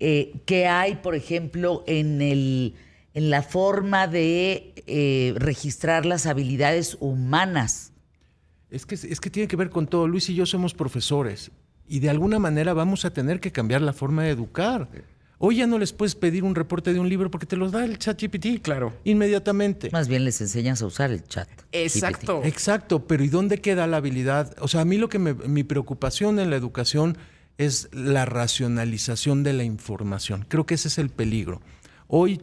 Eh, 0.00 0.40
¿Qué 0.46 0.68
hay, 0.68 0.94
por 0.96 1.14
ejemplo, 1.14 1.84
en, 1.86 2.22
el, 2.22 2.76
en 3.14 3.30
la 3.30 3.42
forma 3.42 4.06
de 4.06 4.74
eh, 4.86 5.34
registrar 5.36 6.04
las 6.04 6.26
habilidades 6.26 6.96
humanas? 7.00 7.92
Es 8.70 8.84
que, 8.86 8.96
es 8.96 9.20
que 9.20 9.30
tiene 9.30 9.48
que 9.48 9.56
ver 9.56 9.70
con 9.70 9.86
todo. 9.86 10.06
Luis 10.08 10.28
y 10.28 10.34
yo 10.34 10.46
somos 10.46 10.74
profesores 10.74 11.52
y 11.88 12.00
de 12.00 12.10
alguna 12.10 12.38
manera 12.38 12.74
vamos 12.74 13.04
a 13.04 13.12
tener 13.12 13.40
que 13.40 13.52
cambiar 13.52 13.82
la 13.82 13.92
forma 13.92 14.24
de 14.24 14.30
educar. 14.30 14.88
Hoy 15.38 15.56
ya 15.56 15.66
no 15.66 15.78
les 15.78 15.92
puedes 15.92 16.14
pedir 16.14 16.42
un 16.42 16.54
reporte 16.54 16.92
de 16.92 17.00
un 17.00 17.08
libro 17.08 17.30
porque 17.30 17.46
te 17.46 17.56
los 17.56 17.70
da 17.70 17.84
el 17.84 17.98
chat 17.98 18.20
GPT. 18.20 18.62
Claro. 18.62 18.92
Inmediatamente. 19.04 19.90
Más 19.92 20.08
bien 20.08 20.24
les 20.24 20.40
enseñas 20.40 20.80
a 20.82 20.86
usar 20.86 21.10
el 21.10 21.24
chat. 21.24 21.48
Exacto. 21.72 22.42
Exacto, 22.44 23.06
pero 23.06 23.22
¿y 23.24 23.28
dónde 23.28 23.60
queda 23.60 23.86
la 23.86 23.98
habilidad? 23.98 24.54
O 24.60 24.68
sea, 24.68 24.80
a 24.80 24.84
mí 24.84 24.96
lo 24.96 25.08
que 25.08 25.18
me, 25.18 25.34
mi 25.34 25.62
preocupación 25.62 26.38
en 26.38 26.50
la 26.50 26.56
educación 26.56 27.18
es 27.58 27.88
la 27.92 28.24
racionalización 28.24 29.42
de 29.42 29.52
la 29.52 29.64
información. 29.64 30.46
Creo 30.48 30.66
que 30.66 30.74
ese 30.74 30.88
es 30.88 30.98
el 30.98 31.10
peligro. 31.10 31.60
Hoy, 32.06 32.36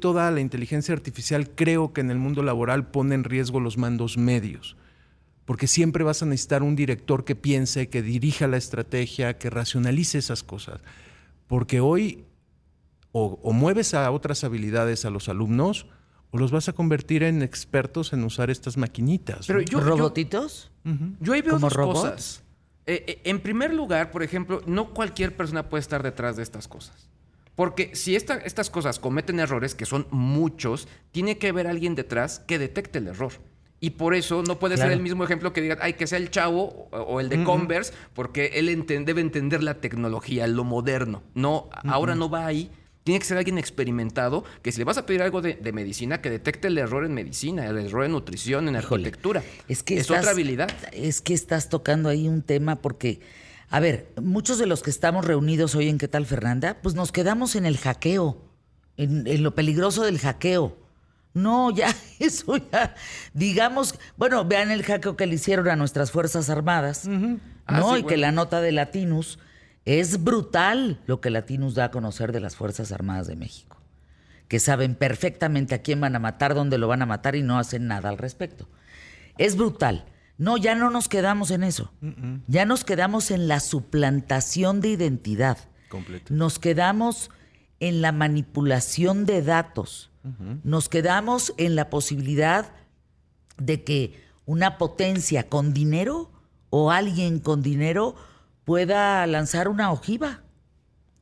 toda 0.00 0.30
la 0.30 0.40
inteligencia 0.40 0.94
artificial 0.94 1.50
creo 1.50 1.92
que 1.92 2.00
en 2.00 2.10
el 2.10 2.18
mundo 2.18 2.42
laboral 2.42 2.86
pone 2.90 3.14
en 3.14 3.24
riesgo 3.24 3.60
los 3.60 3.76
mandos 3.76 4.16
medios, 4.16 4.76
porque 5.44 5.66
siempre 5.66 6.04
vas 6.04 6.22
a 6.22 6.26
necesitar 6.26 6.62
un 6.62 6.76
director 6.76 7.24
que 7.24 7.34
piense, 7.34 7.88
que 7.88 8.00
dirija 8.02 8.46
la 8.46 8.56
estrategia, 8.56 9.38
que 9.38 9.50
racionalice 9.50 10.18
esas 10.18 10.42
cosas. 10.42 10.80
Porque 11.48 11.80
hoy 11.80 12.24
o, 13.10 13.38
o 13.42 13.52
mueves 13.52 13.92
a 13.92 14.10
otras 14.10 14.44
habilidades 14.44 15.04
a 15.04 15.10
los 15.10 15.28
alumnos 15.28 15.86
o 16.30 16.38
los 16.38 16.50
vas 16.50 16.68
a 16.68 16.72
convertir 16.72 17.24
en 17.24 17.42
expertos 17.42 18.12
en 18.14 18.24
usar 18.24 18.48
estas 18.50 18.76
maquinitas. 18.78 19.46
Pero 19.46 19.58
¿no? 19.58 19.64
yo- 19.66 19.80
yo- 19.80 19.84
¿Robotitos? 19.84 20.70
Yo 21.20 21.32
ahí 21.34 21.42
veo 21.42 21.54
¿Como 21.54 21.66
dos 21.66 21.72
robots? 21.74 22.00
cosas. 22.00 22.42
Eh, 22.86 23.04
eh, 23.06 23.20
en 23.24 23.40
primer 23.40 23.74
lugar, 23.74 24.10
por 24.10 24.22
ejemplo, 24.22 24.62
no 24.66 24.94
cualquier 24.94 25.36
persona 25.36 25.68
puede 25.68 25.80
estar 25.82 26.02
detrás 26.02 26.36
de 26.36 26.42
estas 26.42 26.66
cosas. 26.66 27.08
Porque 27.54 27.94
si 27.94 28.16
esta- 28.16 28.36
estas 28.38 28.70
cosas 28.70 28.98
cometen 28.98 29.38
errores, 29.40 29.74
que 29.74 29.84
son 29.86 30.06
muchos, 30.10 30.88
tiene 31.10 31.38
que 31.38 31.48
haber 31.48 31.66
alguien 31.66 31.94
detrás 31.94 32.40
que 32.40 32.58
detecte 32.58 32.98
el 32.98 33.08
error. 33.08 33.32
Y 33.78 33.90
por 33.90 34.14
eso 34.14 34.42
no 34.46 34.58
puede 34.60 34.76
Claro. 34.76 34.90
ser 34.90 34.96
el 34.96 35.02
mismo 35.02 35.24
ejemplo 35.24 35.52
que 35.52 35.60
digan, 35.60 35.78
ay, 35.82 35.94
que 35.94 36.06
sea 36.06 36.18
el 36.18 36.30
chavo 36.30 36.88
o, 36.92 36.96
o 36.98 37.20
el 37.20 37.28
de 37.28 37.42
Converse, 37.42 37.92
porque 38.14 38.52
él 38.54 38.66
debe 38.86 39.20
entender 39.20 39.62
la 39.62 39.80
tecnología, 39.80 40.46
lo 40.46 40.62
moderno. 40.64 41.22
No, 41.34 41.68
ahora 41.84 42.14
no 42.14 42.30
va 42.30 42.46
ahí. 42.46 42.70
Tiene 43.02 43.18
que 43.18 43.26
ser 43.26 43.36
alguien 43.36 43.58
experimentado 43.58 44.44
que 44.62 44.70
si 44.70 44.78
le 44.78 44.84
vas 44.84 44.96
a 44.98 45.04
pedir 45.04 45.22
algo 45.22 45.42
de, 45.42 45.54
de 45.54 45.72
medicina, 45.72 46.20
que 46.22 46.30
detecte 46.30 46.68
el 46.68 46.78
error 46.78 47.04
en 47.04 47.12
medicina, 47.12 47.66
el 47.66 47.76
error 47.78 48.04
en 48.04 48.12
nutrición, 48.12 48.68
en 48.68 48.76
Híjole, 48.76 49.02
arquitectura. 49.08 49.42
Es 49.66 49.82
que 49.82 49.94
es 49.94 50.02
estás- 50.02 50.20
otra 50.20 50.30
habilidad. 50.30 50.70
Es 50.92 51.20
que 51.20 51.34
estás 51.34 51.68
tocando 51.68 52.08
ahí 52.08 52.28
un 52.28 52.42
tema 52.42 52.76
porque, 52.76 53.18
a 53.72 53.80
ver, 53.80 54.12
muchos 54.22 54.58
de 54.58 54.66
los 54.66 54.82
que 54.82 54.90
estamos 54.90 55.24
reunidos 55.24 55.74
hoy 55.74 55.88
en 55.88 55.98
¿Qué 55.98 56.06
tal, 56.08 56.26
Fernanda? 56.26 56.76
Pues 56.82 56.94
nos 56.94 57.10
quedamos 57.10 57.56
en 57.56 57.66
el 57.66 57.78
hackeo, 57.78 58.36
en, 58.96 59.26
en 59.26 59.42
lo 59.42 59.54
peligroso 59.54 60.02
del 60.04 60.18
hackeo. 60.18 60.76
No, 61.34 61.70
ya, 61.70 61.88
eso 62.20 62.56
ya, 62.70 62.94
digamos, 63.32 63.98
bueno, 64.16 64.44
vean 64.44 64.70
el 64.70 64.82
hackeo 64.82 65.16
que 65.16 65.26
le 65.26 65.36
hicieron 65.36 65.68
a 65.68 65.76
nuestras 65.76 66.10
Fuerzas 66.10 66.50
Armadas, 66.50 67.08
Ah, 67.66 67.78
¿no? 67.78 67.94
sí, 67.94 68.00
y 68.00 68.04
que 68.04 68.16
la 68.16 68.32
nota 68.32 68.60
de 68.60 68.72
Latinus 68.72 69.38
es 69.84 70.22
brutal 70.22 71.00
lo 71.06 71.20
que 71.20 71.30
Latinus 71.30 71.74
da 71.74 71.86
a 71.86 71.90
conocer 71.90 72.32
de 72.32 72.40
las 72.40 72.56
Fuerzas 72.56 72.92
Armadas 72.92 73.26
de 73.26 73.36
México 73.36 73.78
que 74.48 74.60
saben 74.60 74.96
perfectamente 74.96 75.74
a 75.74 75.80
quién 75.80 75.98
van 75.98 76.14
a 76.14 76.18
matar, 76.18 76.54
dónde 76.54 76.76
lo 76.76 76.86
van 76.86 77.00
a 77.00 77.06
matar 77.06 77.36
y 77.36 77.42
no 77.42 77.58
hacen 77.58 77.86
nada 77.86 78.10
al 78.10 78.18
respecto. 78.18 78.68
Es 79.38 79.56
brutal. 79.56 80.04
No, 80.38 80.56
ya 80.56 80.74
no 80.74 80.90
nos 80.90 81.08
quedamos 81.08 81.50
en 81.50 81.62
eso. 81.62 81.92
Ya 82.46 82.64
nos 82.64 82.84
quedamos 82.84 83.30
en 83.30 83.48
la 83.48 83.60
suplantación 83.60 84.80
de 84.80 84.88
identidad. 84.88 85.58
Completo. 85.88 86.32
Nos 86.32 86.58
quedamos 86.58 87.30
en 87.80 88.00
la 88.00 88.12
manipulación 88.12 89.26
de 89.26 89.42
datos. 89.42 90.10
Nos 90.62 90.88
quedamos 90.88 91.52
en 91.58 91.74
la 91.74 91.90
posibilidad 91.90 92.72
de 93.58 93.82
que 93.82 94.22
una 94.46 94.78
potencia 94.78 95.48
con 95.48 95.72
dinero 95.72 96.30
o 96.70 96.90
alguien 96.90 97.40
con 97.40 97.62
dinero 97.62 98.14
pueda 98.64 99.26
lanzar 99.26 99.68
una 99.68 99.90
ojiva. 99.92 100.42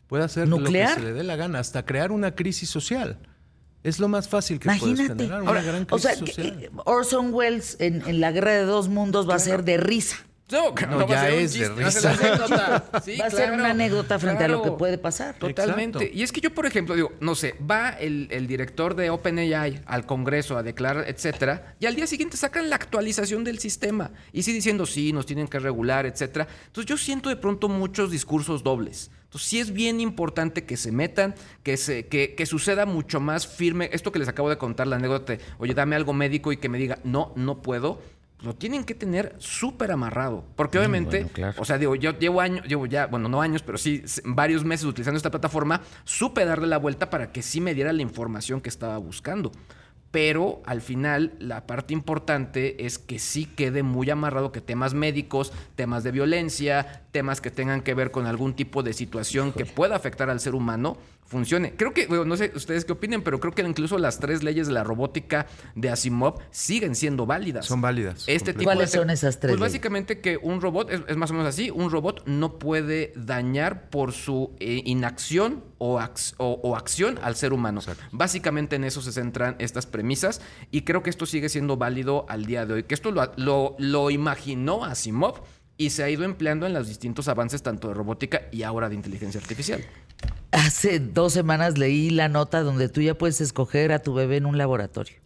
Puede 0.06 0.24
hacer 0.24 0.48
nuclear. 0.48 0.90
lo 0.90 0.96
que 0.96 1.00
se 1.00 1.06
le 1.06 1.12
dé 1.14 1.24
la 1.24 1.36
gana, 1.36 1.58
hasta 1.58 1.84
crear 1.84 2.12
una 2.12 2.34
crisis 2.34 2.68
social. 2.68 3.18
Es 3.82 3.98
lo 3.98 4.08
más 4.08 4.28
fácil 4.28 4.58
que 4.60 4.68
puedes 4.78 5.00
generar, 5.00 5.42
una 5.42 5.62
gran 5.62 5.84
crisis 5.86 5.92
o 5.92 5.98
sea, 5.98 6.16
social. 6.16 6.58
eh, 6.64 6.70
Orson 6.84 7.32
Welles 7.32 7.76
en, 7.80 8.02
en 8.06 8.20
La 8.20 8.30
Guerra 8.30 8.52
de 8.52 8.64
Dos 8.64 8.88
Mundos 8.88 9.28
va 9.28 9.36
a 9.36 9.38
ser 9.38 9.64
de 9.64 9.78
risa. 9.78 10.16
No, 10.90 10.98
No, 10.98 11.06
va 11.06 11.22
a 11.22 11.28
ya 11.28 11.34
un 11.34 11.40
es 11.40 11.52
de 11.54 11.68
va 11.68 11.86
a 11.86 11.90
ser 11.90 12.10
risa. 12.10 12.12
una 12.12 12.28
anécdota. 12.28 13.00
Sí, 13.04 13.16
va 13.16 13.26
a 13.26 13.30
ser 13.30 13.38
claro, 13.40 13.54
una 13.54 13.70
anécdota 13.70 14.18
frente 14.18 14.44
a 14.44 14.48
lo 14.48 14.62
que 14.62 14.70
puede 14.72 14.98
pasar. 14.98 15.36
Totalmente. 15.36 15.98
Exacto. 15.98 16.18
Y 16.18 16.22
es 16.22 16.32
que 16.32 16.40
yo, 16.40 16.52
por 16.52 16.66
ejemplo, 16.66 16.94
digo, 16.94 17.12
no 17.20 17.34
sé, 17.34 17.54
va 17.68 17.90
el, 17.90 18.28
el 18.30 18.46
director 18.46 18.94
de 18.94 19.10
OpenAI 19.10 19.82
al 19.86 20.06
Congreso 20.06 20.56
a 20.56 20.62
declarar, 20.62 21.04
etcétera, 21.08 21.74
y 21.78 21.86
al 21.86 21.94
día 21.94 22.06
siguiente 22.06 22.36
sacan 22.36 22.68
la 22.68 22.76
actualización 22.76 23.44
del 23.44 23.58
sistema. 23.58 24.10
Y 24.32 24.42
sí 24.42 24.52
diciendo, 24.52 24.86
sí, 24.86 25.12
nos 25.12 25.26
tienen 25.26 25.48
que 25.48 25.58
regular, 25.58 26.06
etcétera. 26.06 26.48
Entonces 26.66 26.86
yo 26.88 26.96
siento 26.96 27.28
de 27.28 27.36
pronto 27.36 27.68
muchos 27.68 28.10
discursos 28.10 28.62
dobles. 28.62 29.10
Entonces 29.24 29.48
sí 29.48 29.60
es 29.60 29.72
bien 29.72 30.00
importante 30.00 30.64
que 30.64 30.76
se 30.76 30.90
metan, 30.90 31.36
que, 31.62 31.76
se, 31.76 32.06
que, 32.08 32.34
que 32.34 32.46
suceda 32.46 32.84
mucho 32.84 33.20
más 33.20 33.46
firme. 33.46 33.88
Esto 33.92 34.10
que 34.10 34.18
les 34.18 34.26
acabo 34.26 34.50
de 34.50 34.58
contar, 34.58 34.88
la 34.88 34.96
anécdota, 34.96 35.34
de, 35.34 35.40
oye, 35.58 35.72
dame 35.72 35.94
algo 35.94 36.12
médico 36.12 36.50
y 36.50 36.56
que 36.56 36.68
me 36.68 36.78
diga, 36.78 36.98
no, 37.04 37.32
no 37.36 37.62
puedo. 37.62 38.02
Lo 38.42 38.54
tienen 38.54 38.84
que 38.84 38.94
tener 38.94 39.34
súper 39.38 39.92
amarrado. 39.92 40.44
Porque 40.56 40.78
obviamente, 40.78 41.18
bueno, 41.18 41.32
claro. 41.32 41.62
o 41.62 41.64
sea, 41.64 41.78
digo, 41.78 41.94
yo 41.94 42.18
llevo 42.18 42.40
años, 42.40 42.66
llevo 42.66 42.86
ya, 42.86 43.06
bueno, 43.06 43.28
no 43.28 43.42
años, 43.42 43.62
pero 43.62 43.76
sí 43.76 44.02
varios 44.24 44.64
meses 44.64 44.86
utilizando 44.86 45.16
esta 45.16 45.30
plataforma, 45.30 45.82
supe 46.04 46.44
darle 46.44 46.66
la 46.66 46.78
vuelta 46.78 47.10
para 47.10 47.32
que 47.32 47.42
sí 47.42 47.60
me 47.60 47.74
diera 47.74 47.92
la 47.92 48.02
información 48.02 48.60
que 48.60 48.68
estaba 48.68 48.96
buscando. 48.98 49.52
Pero 50.10 50.60
al 50.66 50.80
final, 50.80 51.34
la 51.38 51.66
parte 51.66 51.94
importante 51.94 52.84
es 52.84 52.98
que 52.98 53.20
sí 53.20 53.44
quede 53.44 53.84
muy 53.84 54.10
amarrado 54.10 54.50
que 54.50 54.60
temas 54.60 54.92
médicos, 54.92 55.52
temas 55.76 56.02
de 56.02 56.10
violencia, 56.10 57.04
temas 57.12 57.40
que 57.40 57.52
tengan 57.52 57.82
que 57.82 57.94
ver 57.94 58.10
con 58.10 58.26
algún 58.26 58.54
tipo 58.54 58.82
de 58.82 58.92
situación 58.92 59.52
que 59.52 59.66
pueda 59.66 59.94
afectar 59.94 60.28
al 60.28 60.40
ser 60.40 60.56
humano, 60.56 60.96
funcione. 61.30 61.74
Creo 61.76 61.94
que, 61.94 62.06
bueno, 62.08 62.24
no 62.24 62.36
sé 62.36 62.50
ustedes 62.54 62.84
qué 62.84 62.92
opinen, 62.92 63.22
pero 63.22 63.38
creo 63.38 63.52
que 63.54 63.62
incluso 63.62 63.96
las 63.98 64.18
tres 64.18 64.42
leyes 64.42 64.66
de 64.66 64.72
la 64.72 64.82
robótica 64.84 65.46
de 65.76 65.88
Asimov 65.88 66.40
siguen 66.50 66.94
siendo 66.96 67.24
válidas. 67.24 67.66
Son 67.66 67.80
válidas. 67.80 68.24
Este 68.26 68.52
tipo 68.52 68.64
¿Cuáles 68.64 68.90
de- 68.92 68.98
son 68.98 69.10
esas 69.10 69.38
tres 69.38 69.52
Pues 69.52 69.60
leyes? 69.60 69.72
básicamente 69.72 70.20
que 70.20 70.36
un 70.36 70.60
robot, 70.60 70.90
es, 70.90 71.02
es 71.06 71.16
más 71.16 71.30
o 71.30 71.34
menos 71.34 71.48
así, 71.48 71.70
un 71.70 71.90
robot 71.90 72.24
no 72.26 72.58
puede 72.58 73.12
dañar 73.14 73.88
por 73.90 74.12
su 74.12 74.56
eh, 74.58 74.82
inacción 74.84 75.62
o, 75.78 75.98
ac- 76.00 76.34
o- 76.38 76.60
o 76.64 76.76
acción 76.76 77.18
al 77.22 77.36
ser 77.36 77.52
humano. 77.52 77.80
Básicamente 78.10 78.74
en 78.76 78.82
eso 78.84 79.00
se 79.00 79.12
centran 79.12 79.54
estas 79.60 79.86
premisas 79.86 80.40
y 80.72 80.82
creo 80.82 81.02
que 81.04 81.10
esto 81.10 81.26
sigue 81.26 81.48
siendo 81.48 81.76
válido 81.76 82.26
al 82.28 82.44
día 82.44 82.66
de 82.66 82.74
hoy, 82.74 82.82
que 82.82 82.94
esto 82.94 83.12
lo, 83.12 83.30
lo, 83.36 83.76
lo 83.78 84.10
imaginó 84.10 84.84
Asimov 84.84 85.42
y 85.76 85.90
se 85.90 86.02
ha 86.02 86.10
ido 86.10 86.24
empleando 86.24 86.66
en 86.66 86.72
los 86.74 86.88
distintos 86.88 87.28
avances 87.28 87.62
tanto 87.62 87.88
de 87.88 87.94
robótica 87.94 88.42
y 88.50 88.64
ahora 88.64 88.88
de 88.88 88.96
inteligencia 88.96 89.40
artificial. 89.40 89.82
Hace 90.52 90.98
dos 90.98 91.32
semanas 91.32 91.78
leí 91.78 92.10
la 92.10 92.28
nota 92.28 92.62
donde 92.62 92.88
tú 92.88 93.00
ya 93.00 93.16
puedes 93.16 93.40
escoger 93.40 93.92
a 93.92 94.00
tu 94.00 94.14
bebé 94.14 94.38
en 94.38 94.46
un 94.46 94.58
laboratorio. 94.58 95.16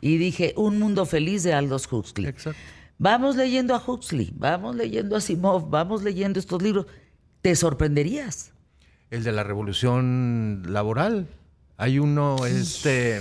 Y 0.00 0.16
dije, 0.16 0.54
Un 0.56 0.78
mundo 0.78 1.06
feliz 1.06 1.42
de 1.44 1.54
Aldous 1.54 1.90
Huxley. 1.90 2.26
Exacto. 2.26 2.60
Vamos 2.98 3.34
leyendo 3.36 3.74
a 3.74 3.82
Huxley, 3.84 4.32
vamos 4.36 4.76
leyendo 4.76 5.16
a 5.16 5.20
Simov, 5.20 5.68
vamos 5.70 6.02
leyendo 6.02 6.38
estos 6.38 6.62
libros. 6.62 6.86
Te 7.40 7.56
sorprenderías. 7.56 8.52
El 9.10 9.24
de 9.24 9.32
la 9.32 9.42
revolución 9.42 10.62
laboral. 10.68 11.26
Hay 11.76 11.98
uno, 11.98 12.46
este. 12.46 13.20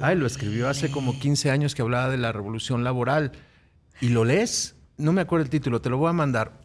Ay, 0.00 0.16
lo 0.16 0.26
escribió 0.26 0.68
hace 0.68 0.90
como 0.90 1.18
15 1.18 1.50
años 1.50 1.74
que 1.74 1.82
hablaba 1.82 2.08
de 2.08 2.16
la 2.16 2.32
revolución 2.32 2.84
laboral. 2.84 3.32
¿Y 4.00 4.08
lo 4.08 4.24
lees? 4.24 4.76
No 4.96 5.12
me 5.12 5.20
acuerdo 5.20 5.44
el 5.44 5.50
título, 5.50 5.82
te 5.82 5.90
lo 5.90 5.98
voy 5.98 6.08
a 6.08 6.14
mandar. 6.14 6.63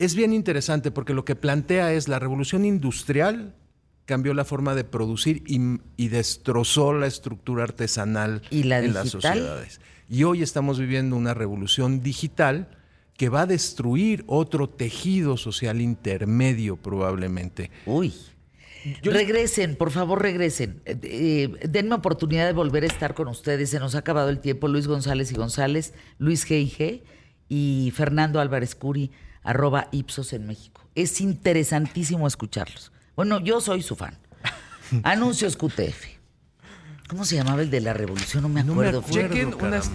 Es 0.00 0.14
bien 0.14 0.32
interesante 0.32 0.90
porque 0.90 1.12
lo 1.12 1.26
que 1.26 1.36
plantea 1.36 1.92
es 1.92 2.08
la 2.08 2.18
revolución 2.18 2.64
industrial 2.64 3.54
cambió 4.06 4.32
la 4.32 4.46
forma 4.46 4.74
de 4.74 4.82
producir 4.82 5.44
y, 5.46 5.60
y 5.98 6.08
destrozó 6.08 6.94
la 6.94 7.06
estructura 7.06 7.64
artesanal 7.64 8.40
¿Y 8.48 8.62
la 8.62 8.78
en 8.78 8.94
las 8.94 9.10
sociedades. 9.10 9.78
Y 10.08 10.24
hoy 10.24 10.42
estamos 10.42 10.78
viviendo 10.78 11.16
una 11.16 11.34
revolución 11.34 12.02
digital 12.02 12.78
que 13.18 13.28
va 13.28 13.42
a 13.42 13.46
destruir 13.46 14.24
otro 14.26 14.70
tejido 14.70 15.36
social 15.36 15.82
intermedio 15.82 16.78
probablemente. 16.78 17.70
Uy. 17.84 18.14
regresen, 19.02 19.76
por 19.76 19.90
favor, 19.90 20.22
regresen. 20.22 20.80
Eh, 20.86 20.98
eh, 21.02 21.68
denme 21.68 21.94
oportunidad 21.94 22.46
de 22.46 22.54
volver 22.54 22.84
a 22.84 22.86
estar 22.86 23.12
con 23.12 23.28
ustedes. 23.28 23.68
Se 23.68 23.78
nos 23.78 23.94
ha 23.94 23.98
acabado 23.98 24.30
el 24.30 24.40
tiempo. 24.40 24.66
Luis 24.66 24.88
González 24.88 25.30
y 25.30 25.34
González, 25.34 25.92
Luis 26.16 26.48
G. 26.48 27.02
y 27.50 27.92
Fernando 27.94 28.40
Álvarez 28.40 28.74
Curi, 28.74 29.10
arroba 29.42 29.88
Ipsos 29.92 30.32
en 30.32 30.46
México. 30.46 30.82
Es 30.94 31.20
interesantísimo 31.20 32.26
escucharlos. 32.26 32.92
Bueno, 33.16 33.40
yo 33.40 33.60
soy 33.60 33.82
su 33.82 33.96
fan. 33.96 34.16
Anuncios 35.02 35.56
QTF. 35.56 36.04
¿Cómo 37.08 37.24
se 37.24 37.36
llamaba 37.36 37.62
el 37.62 37.70
de 37.70 37.80
la 37.80 37.92
revolución? 37.92 38.42
No 38.42 38.48
me 38.48 38.62
No 38.62 38.74
me 38.74 38.88
acuerdo. 38.88 39.00
acuerdo. 39.00 39.28
Chequen 39.28 39.50
caramba. 39.50 39.68
unas 39.68 39.90